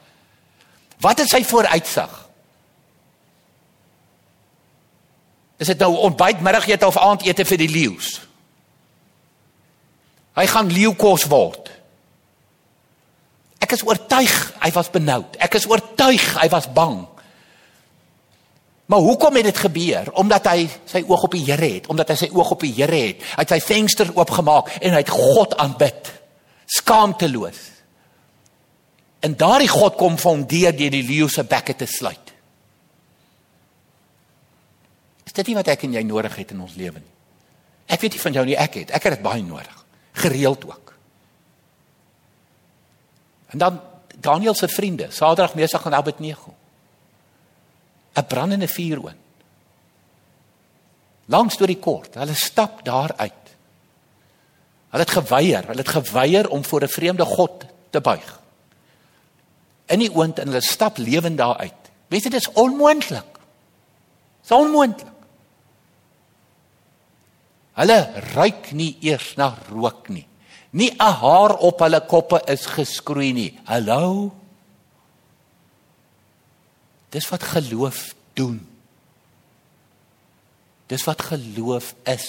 Wat 1.00 1.18
is 1.18 1.28
sy 1.28 1.44
vooruitsig? 1.44 2.26
Is 5.56 5.66
dit 5.66 5.78
nou 5.78 5.96
ontbyt, 5.96 6.40
middagete 6.40 6.86
of 6.86 6.96
aandete 6.96 7.44
vir 7.44 7.56
die 7.56 7.68
leeu's? 7.68 8.20
Hy 10.36 10.46
gaan 10.46 10.72
leeukos 10.72 11.24
word. 11.24 11.70
Ek 13.66 13.74
is 13.74 13.82
oortuig 13.82 14.34
hy 14.62 14.70
was 14.76 14.90
benoud. 14.94 15.36
Ek 15.42 15.58
is 15.58 15.66
oortuig 15.66 16.22
hy 16.38 16.46
was 16.52 16.68
bang. 16.70 17.00
Maar 18.86 19.02
hoekom 19.02 19.34
het 19.34 19.48
dit 19.48 19.58
gebeur? 19.58 20.12
Omdat 20.22 20.46
hy 20.52 20.68
sy 20.86 21.02
oog 21.08 21.24
op 21.26 21.34
die 21.34 21.42
Here 21.48 21.70
het, 21.74 21.88
omdat 21.90 22.12
hy 22.12 22.18
sy 22.20 22.28
oog 22.30 22.52
op 22.54 22.62
die 22.62 22.70
Here 22.76 23.00
het. 23.08 23.24
Hy 23.34 23.42
het 23.42 23.54
sy 23.56 23.58
venster 23.64 24.12
oopgemaak 24.14 24.70
en 24.78 24.94
hy 24.94 25.02
het 25.02 25.10
God 25.10 25.56
aanbid. 25.58 26.12
Skaamteloos. 26.76 27.58
En 29.26 29.34
daardie 29.34 29.70
God 29.72 29.98
kom 29.98 30.14
vir 30.20 30.30
hom 30.30 30.46
deur 30.46 30.78
deur 30.78 30.94
die 30.94 31.02
leeu 31.02 31.26
se 31.32 31.42
bekke 31.42 31.74
te 31.74 31.90
sluit. 31.90 32.32
Is 35.26 35.34
dit 35.34 35.50
nie 35.50 35.58
wat 35.58 35.74
ek 35.74 35.82
en 35.88 35.98
jy 35.98 36.06
nodig 36.06 36.38
het 36.38 36.54
in 36.54 36.62
ons 36.62 36.78
lewe 36.78 37.02
nie? 37.02 37.14
Ek 37.90 38.02
weet 38.02 38.14
nie 38.14 38.22
van 38.22 38.38
jou 38.38 38.44
nie, 38.46 38.58
ek 38.58 38.82
het. 38.82 38.94
Ek 38.94 39.06
het 39.06 39.18
dit 39.18 39.26
baie 39.26 39.42
nodig. 39.42 39.82
Gereeld 40.22 40.62
ook. 40.66 40.85
En 43.56 43.58
dan 43.58 43.80
Daniel 44.20 44.54
se 44.54 44.68
vriende, 44.68 45.06
Sadrag, 45.10 45.54
Mesach 45.54 45.84
en 45.84 45.94
Abednego. 45.94 46.54
'n 48.12 48.26
brandende 48.26 48.68
vuuroond. 48.68 49.16
Langs 51.24 51.56
deur 51.56 51.66
die 51.66 51.78
kort, 51.78 52.14
hulle 52.14 52.34
stap 52.34 52.84
daar 52.84 53.12
uit. 53.16 53.44
Hulle 54.88 55.02
het 55.02 55.10
geweier, 55.10 55.66
hulle 55.66 55.82
het 55.84 55.88
geweier 55.88 56.48
om 56.48 56.64
voor 56.64 56.82
'n 56.82 56.88
vreemde 56.88 57.24
god 57.24 57.64
te 57.90 58.00
buig. 58.00 58.40
In 59.86 59.98
die 59.98 60.14
oond 60.14 60.38
en 60.38 60.46
hulle 60.46 60.60
stap 60.60 60.96
lewend 60.96 61.38
daar 61.38 61.56
uit. 61.56 61.82
Weet 62.06 62.22
jy 62.22 62.30
dit 62.30 62.40
is 62.40 62.52
onmoontlik. 62.52 63.38
Dis 64.40 64.50
onmoontlik. 64.50 65.12
Hulle 67.72 68.12
ruik 68.34 68.72
nie 68.72 68.96
eers 69.00 69.34
na 69.34 69.56
rook 69.68 70.08
nie. 70.08 70.26
Nie 70.76 70.92
'n 70.92 71.14
haar 71.20 71.56
op 71.56 71.80
hulle 71.80 72.00
koppe 72.04 72.42
is 72.52 72.66
geskroei 72.66 73.32
nie. 73.32 73.58
Hallo. 73.64 74.32
Dis 77.08 77.28
wat 77.28 77.42
geloof 77.42 78.14
doen. 78.36 78.60
Dis 80.86 81.04
wat 81.04 81.22
geloof 81.22 81.94
is. 82.04 82.26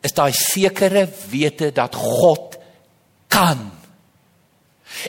Is 0.00 0.12
daai 0.12 0.32
sekere 0.32 1.06
wete 1.30 1.70
dat 1.72 1.94
God 1.94 2.58
kan. 3.26 3.70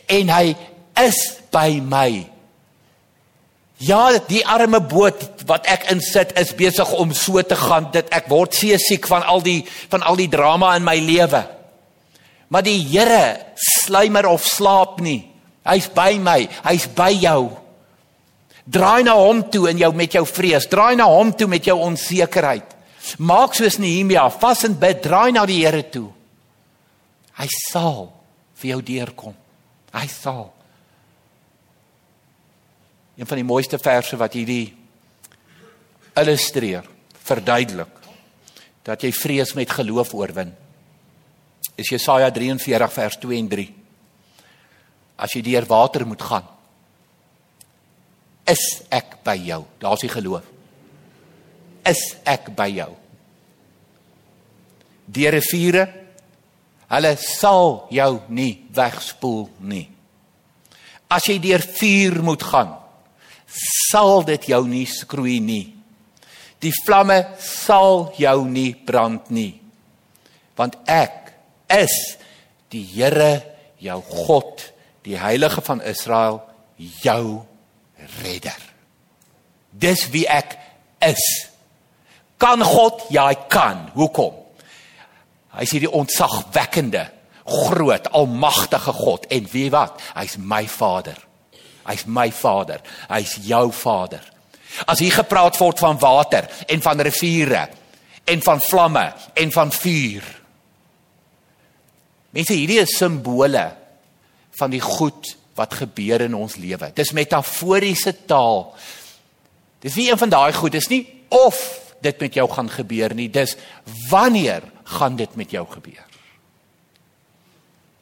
En 0.05 0.29
hy 0.29 0.55
is 1.01 1.19
by 1.51 1.79
my. 1.81 2.38
Ja, 3.79 4.11
die 4.27 4.41
arme 4.43 4.81
boot 4.83 5.45
wat 5.47 5.67
ek 5.71 5.87
insit 5.93 6.33
is 6.39 6.51
besig 6.57 6.89
om 6.99 7.13
so 7.15 7.39
te 7.47 7.55
gaan 7.55 7.87
dit 7.93 8.09
ek 8.11 8.27
word 8.27 8.57
seesiek 8.57 9.07
van 9.07 9.23
al 9.23 9.39
die 9.45 9.61
van 9.91 10.03
al 10.03 10.19
die 10.19 10.27
drama 10.31 10.73
in 10.75 10.83
my 10.83 10.97
lewe. 10.99 11.45
Maar 12.49 12.65
die 12.65 12.81
Here 12.83 13.55
sluimer 13.55 14.27
of 14.27 14.43
slaap 14.43 14.99
nie. 14.99 15.23
Hy's 15.63 15.87
by 15.93 16.17
my, 16.19 16.41
hy's 16.65 16.89
by 16.97 17.11
jou. 17.13 17.53
Draai 18.69 19.05
na 19.07 19.15
hom 19.17 19.45
toe 19.49 19.69
in 19.71 19.79
jou 19.81 19.93
met 19.95 20.13
jou 20.13 20.25
vrees. 20.27 20.67
Draai 20.69 20.97
na 20.99 21.07
hom 21.09 21.31
toe 21.37 21.47
met 21.49 21.65
jou 21.65 21.77
onsekerheid. 21.79 22.75
Maak 23.17 23.55
soos 23.57 23.79
Nehemia, 23.81 24.27
vas 24.41 24.63
en 24.67 24.75
bid, 24.77 25.01
draai 25.01 25.31
na 25.33 25.45
die 25.49 25.63
Here 25.63 25.85
toe. 25.89 26.09
Hy 27.39 27.47
sal 27.55 28.09
vir 28.59 28.73
jou 28.75 28.81
deurkom. 28.85 29.35
Hy 29.95 30.07
sal. 30.11 30.49
Een 33.19 33.27
van 33.27 33.41
die 33.41 33.47
mooiste 33.47 33.75
verse 33.75 34.15
wat 34.15 34.35
hierdie 34.37 34.69
illustreer, 36.19 36.85
verduidelik 37.27 37.97
dat 38.87 39.03
jy 39.03 39.11
vrees 39.11 39.51
met 39.59 39.75
geloof 39.75 40.13
oorwin. 40.15 40.53
Is 41.75 41.91
Jesaja 41.91 42.31
43 42.31 42.93
vers 42.95 43.19
2 43.19 43.41
en 43.43 43.51
3. 43.51 43.67
As 45.19 45.35
jy 45.35 45.43
deur 45.43 45.67
water 45.67 46.07
moet 46.07 46.23
gaan, 46.23 46.47
is 48.47 48.63
ek 48.87 49.19
by 49.27 49.35
jou. 49.43 49.61
Daar's 49.83 50.07
die 50.07 50.11
geloof. 50.15 50.47
Is 51.85 52.01
ek 52.23 52.49
by 52.55 52.71
jou. 52.71 52.89
Die 55.11 55.27
riviere 55.27 55.89
hulle 56.89 57.15
sal 57.19 57.89
jou 57.93 58.11
nie 58.31 58.53
wegspoel 58.73 59.49
nie. 59.59 59.85
As 61.11 61.27
jy 61.27 61.35
deur 61.43 61.61
vuur 61.61 62.23
moet 62.23 62.43
gaan, 62.47 62.78
sal 63.49 64.23
dit 64.27 64.49
jou 64.51 64.61
nie 64.67 64.85
skroei 64.89 65.39
nie. 65.43 65.65
Die 66.59 66.73
vlamme 66.83 67.21
sal 67.39 68.09
jou 68.19 68.37
nie 68.47 68.73
brand 68.75 69.29
nie. 69.31 69.53
Want 70.59 70.75
ek 70.91 71.31
is 71.71 71.95
die 72.73 72.83
Here 72.83 73.39
jou 73.79 74.01
God, 74.25 74.65
die 75.07 75.15
heilige 75.17 75.63
van 75.63 75.81
Israel, 75.87 76.41
jou 77.03 77.45
redder. 78.19 78.59
Dis 79.71 80.07
wie 80.11 80.25
ek 80.27 80.57
is. 81.05 81.23
Kan 82.39 82.63
God? 82.63 83.05
Ja, 83.13 83.29
hy 83.29 83.37
kan. 83.51 83.87
Hoekom? 83.95 84.35
Hy 85.55 85.65
is 85.65 85.73
hierdie 85.73 85.91
ontzagwekkende, 85.95 87.07
groot, 87.49 88.11
almagtige 88.13 88.93
God 88.93 89.25
en 89.33 89.47
wie 89.51 89.69
wat? 89.73 89.97
Hy's 90.13 90.37
my 90.37 90.65
Vader. 90.69 91.17
Hy's 91.89 92.05
my 92.05 92.29
Vader. 92.31 92.81
Hy's 93.09 93.39
jou 93.47 93.69
Vader. 93.73 94.21
As 94.85 95.01
hier 95.01 95.15
gepraat 95.15 95.57
word 95.57 95.81
van 95.81 95.97
water 95.99 96.45
en 96.69 96.81
van 96.85 97.01
riviere 97.01 97.65
en 98.29 98.43
van 98.45 98.61
vlamme 98.61 99.05
en 99.33 99.51
van 99.51 99.71
vuur. 99.73 100.25
Mense, 102.29 102.53
hierdie 102.53 102.81
is 102.83 102.97
simbole 102.97 103.65
van 104.59 104.73
die 104.73 104.83
goed 104.83 105.33
wat 105.57 105.73
gebeur 105.81 106.21
in 106.27 106.37
ons 106.37 106.59
lewe. 106.61 106.91
Dis 106.95 107.15
metaforiese 107.17 108.13
taal. 108.29 108.69
Dis 109.83 109.97
nie 109.97 110.09
een 110.11 110.19
van 110.21 110.31
daai 110.31 110.53
goed, 110.53 110.75
dis 110.75 110.89
nie 110.91 111.03
of 111.33 111.57
dit 112.03 112.21
met 112.21 112.37
jou 112.37 112.45
gaan 112.51 112.69
gebeur 112.71 113.13
nie, 113.15 113.27
dis 113.31 113.57
wanneer 114.09 114.63
gaan 114.95 115.17
dit 115.19 115.35
met 115.35 115.51
jou 115.51 115.65
gebeur. 115.67 116.05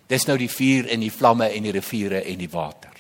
Dis 0.08 0.28
nou 0.28 0.38
die 0.40 0.52
vuur 0.52 0.92
en 0.94 1.02
die 1.04 1.12
vlamme 1.12 1.50
en 1.50 1.66
die 1.68 1.74
riviere 1.76 2.22
en 2.24 2.40
die 2.40 2.52
water. 2.52 2.97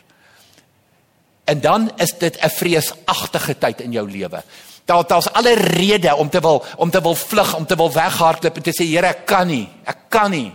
En 1.47 1.61
dan 1.63 1.91
is 1.95 2.13
dit 2.17 2.37
'n 2.43 2.49
vreesagtige 2.49 3.57
tyd 3.57 3.81
in 3.81 3.91
jou 3.91 4.11
lewe. 4.11 4.43
Daar 4.85 5.07
daar's 5.07 5.31
alle 5.31 5.53
rede 5.53 6.15
om 6.15 6.29
te 6.29 6.39
wil 6.39 6.65
om 6.77 6.89
te 6.89 7.01
wil 7.01 7.15
vlug, 7.15 7.55
om 7.55 7.65
te 7.65 7.75
wil 7.75 7.91
weghardloop 7.91 8.55
en 8.55 8.63
te 8.63 8.75
sê 8.81 8.85
Here, 8.87 9.07
ek 9.07 9.25
kan 9.25 9.47
nie. 9.47 9.69
Ek 9.83 9.97
kan 10.09 10.31
nie. 10.31 10.53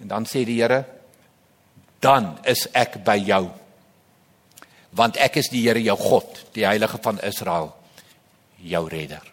En 0.00 0.08
dan 0.08 0.26
sê 0.26 0.44
die 0.44 0.60
Here, 0.60 0.84
dan 1.98 2.38
is 2.42 2.66
ek 2.72 3.04
by 3.04 3.16
jou. 3.26 3.50
Want 4.90 5.16
ek 5.16 5.36
is 5.36 5.48
die 5.48 5.62
Here 5.68 5.82
jou 5.82 5.96
God, 5.98 6.44
die 6.52 6.66
heilige 6.66 6.98
van 7.02 7.20
Israel, 7.20 7.74
jou 8.56 8.88
redder. 8.88 9.32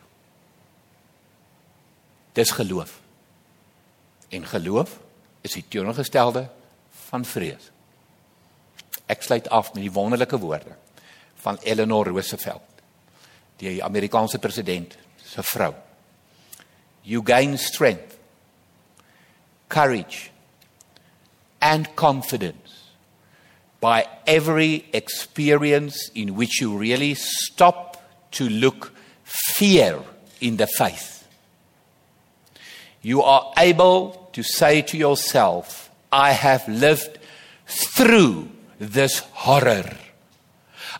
Dis 2.33 2.51
geloof. 2.51 2.99
En 4.29 4.45
geloof 4.45 4.97
is 5.41 5.53
die 5.53 5.65
teenoorgestelde 5.69 6.47
van 7.09 7.25
vrees. 7.25 7.72
Ek 9.11 9.23
sluit 9.23 9.49
af 9.49 9.73
met 9.73 9.83
die 9.83 9.91
wonderlike 9.91 10.37
woorde 10.39 10.75
van 11.43 11.59
Eleanor 11.63 12.07
Roosevelt, 12.07 12.61
die 13.59 13.83
Amerikaanse 13.83 14.39
president 14.39 14.97
se 15.23 15.43
vrou. 15.43 15.73
You 17.03 17.23
gain 17.25 17.57
strength, 17.57 18.17
courage 19.67 20.31
and 21.59 21.87
confidence 21.95 22.93
by 23.81 24.05
every 24.25 24.85
experience 24.93 26.09
in 26.15 26.35
which 26.35 26.61
you 26.61 26.77
really 26.77 27.15
stop 27.15 28.01
to 28.31 28.47
look 28.47 28.93
fear 29.57 29.99
in 30.39 30.57
the 30.57 30.67
face. 30.67 31.25
You 33.01 33.21
are 33.21 33.51
able 33.57 34.29
to 34.31 34.43
say 34.43 34.81
to 34.83 34.97
yourself, 34.97 35.91
I 36.11 36.31
have 36.31 36.65
lived 36.69 37.19
through 37.65 38.49
this 38.91 39.19
horror. 39.31 39.89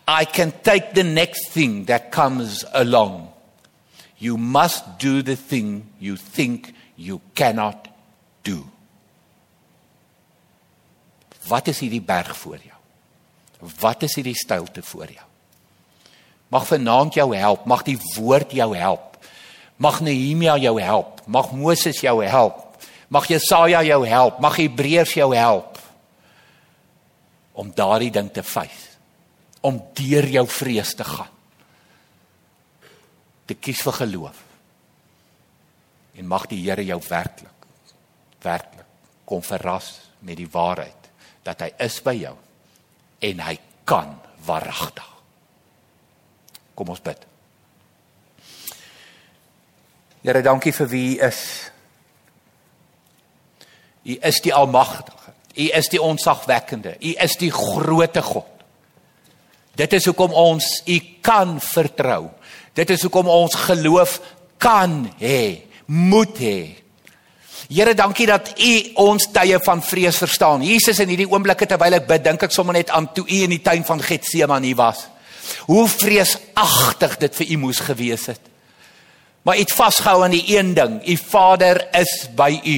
I 0.08 0.26
can 0.26 0.52
take 0.64 0.94
the 0.94 1.04
next 1.04 1.50
thing 1.50 1.86
that 1.86 2.12
comes 2.12 2.66
along. 2.74 3.30
You 4.18 4.38
must 4.38 5.00
do 5.00 5.22
the 5.22 5.36
thing 5.36 5.88
you 6.00 6.16
think 6.16 6.74
you 6.96 7.22
cannot 7.36 7.88
do. 8.44 8.64
Wat 11.48 11.68
is 11.68 11.82
hierdie 11.84 12.04
berg 12.04 12.32
voor 12.40 12.60
jou? 12.64 12.80
Wat 13.80 14.04
is 14.04 14.16
hierdie 14.16 14.38
stilte 14.38 14.84
voor 14.84 15.12
jou? 15.12 15.28
Mag 16.54 16.68
vanaand 16.68 17.18
jou 17.18 17.34
help, 17.36 17.66
mag 17.68 17.84
die 17.84 17.98
woord 18.16 18.54
jou 18.56 18.70
help. 18.78 19.18
Mag 19.76 20.00
Nehemia 20.06 20.56
jou 20.62 20.78
help, 20.80 21.20
mag 21.28 21.52
Moses 21.52 22.00
jou 22.00 22.22
help. 22.24 22.62
Mag 23.12 23.28
Jesaja 23.28 23.84
jou 23.84 24.00
help, 24.08 24.40
mag 24.40 24.56
Hebreërs 24.56 25.16
jou 25.20 25.34
help 25.36 25.73
om 27.54 27.72
daardie 27.76 28.12
ding 28.12 28.32
te 28.34 28.44
face. 28.44 28.92
Om 29.62 29.80
deur 29.96 30.28
jou 30.28 30.48
vrees 30.48 30.96
te 30.96 31.06
gaan. 31.08 31.32
Te 33.46 33.56
kies 33.56 33.82
vir 33.86 34.00
geloof. 34.02 34.44
En 36.14 36.28
mag 36.28 36.48
die 36.52 36.62
Here 36.64 36.86
jou 36.86 37.00
werklik 37.10 37.54
werklik 38.44 38.86
kom 39.26 39.44
verras 39.44 39.96
met 40.20 40.38
die 40.38 40.50
waarheid 40.52 41.10
dat 41.44 41.64
hy 41.64 41.70
is 41.86 42.00
by 42.04 42.14
jou 42.18 42.36
en 43.24 43.44
hy 43.44 43.56
kan 43.88 44.16
waaragtig. 44.44 45.08
Kom 46.76 46.92
ons 46.92 47.04
bid. 47.04 47.20
Here, 50.24 50.42
dankie 50.44 50.74
vir 50.76 50.90
wie 50.92 51.04
u 51.14 51.26
is. 51.28 51.42
U 54.04 54.16
is 54.28 54.40
die 54.44 54.54
almagtige. 54.56 55.23
U 55.54 55.68
is 55.78 55.90
die 55.94 56.02
onsagwekkende. 56.02 56.96
U 57.00 57.14
is 57.24 57.38
die 57.38 57.52
grootte 57.54 58.22
God. 58.26 58.50
Dit 59.78 59.94
is 59.94 60.06
hoekom 60.06 60.34
ons 60.38 60.82
u 60.86 61.00
kan 61.22 61.58
vertrou. 61.62 62.28
Dit 62.74 62.90
is 62.94 63.02
hoekom 63.06 63.30
ons 63.30 63.56
geloof 63.68 64.20
kan 64.62 65.04
hê, 65.20 65.66
moet 65.86 66.38
hê. 66.42 66.60
Here, 67.74 67.94
dankie 67.98 68.28
dat 68.28 68.52
U 68.60 68.72
ons 69.06 69.30
tye 69.34 69.58
van 69.64 69.82
vrees 69.86 70.18
verstaan. 70.20 70.66
Jesus 70.66 71.00
in 71.02 71.14
hierdie 71.14 71.30
oomblikke 71.30 71.68
terwyl 71.70 71.98
ek 71.98 72.10
bid, 72.10 72.24
dink 72.26 72.46
ek 72.46 72.54
sommer 72.54 72.76
net 72.76 72.92
aan 72.94 73.08
toe 73.16 73.24
U 73.26 73.40
in 73.46 73.54
die 73.56 73.62
tuin 73.64 73.86
van 73.88 74.04
Getsemane 74.04 74.74
was. 74.78 75.08
Hoe 75.70 75.86
vreesagtig 75.90 77.18
dit 77.24 77.40
vir 77.40 77.54
U 77.56 77.60
moes 77.64 77.80
gewees 77.84 78.28
het. 78.34 78.52
Maar 79.44 79.58
U 79.58 79.64
het 79.64 79.74
vasgehou 79.76 80.24
aan 80.26 80.36
die 80.36 80.46
een 80.54 80.74
ding, 80.78 81.00
U 81.08 81.18
Vader 81.18 81.82
is 81.98 82.14
by 82.36 82.52
U. 82.62 82.78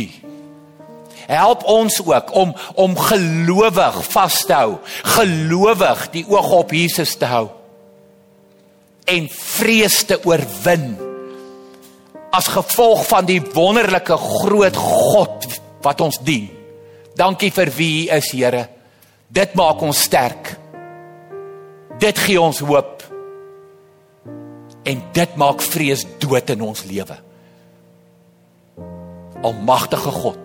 Help 1.27 1.63
ons 1.69 1.99
ook 2.05 2.33
om 2.35 2.53
om 2.75 2.97
gelowig 2.97 4.01
vas 4.13 4.39
te 4.45 4.53
hou, 4.53 4.77
gelowig 5.17 6.09
die 6.13 6.25
oog 6.29 6.51
op 6.63 6.73
Jesus 6.75 7.15
te 7.17 7.29
hou 7.29 7.47
en 9.05 9.27
vrees 9.29 9.99
te 10.09 10.17
oorwin 10.25 10.95
as 12.35 12.49
gevolg 12.51 13.05
van 13.07 13.27
die 13.29 13.39
wonderlike 13.53 14.17
groot 14.19 14.75
God 14.75 15.45
wat 15.85 16.01
ons 16.03 16.17
dien. 16.25 16.49
Dankie 17.15 17.51
vir 17.53 17.71
wie 17.77 17.91
U 18.09 18.15
is, 18.17 18.31
Here. 18.33 18.65
Dit 19.31 19.53
maak 19.55 19.79
ons 19.85 20.01
sterk. 20.03 20.55
Dit 22.01 22.19
gee 22.19 22.41
ons 22.41 22.59
hoop. 22.65 23.05
En 24.85 25.03
dit 25.15 25.37
maak 25.39 25.63
vrees 25.63 26.03
dood 26.19 26.51
in 26.51 26.65
ons 26.65 26.83
lewe. 26.89 27.15
Almagtige 29.45 30.11
God 30.11 30.44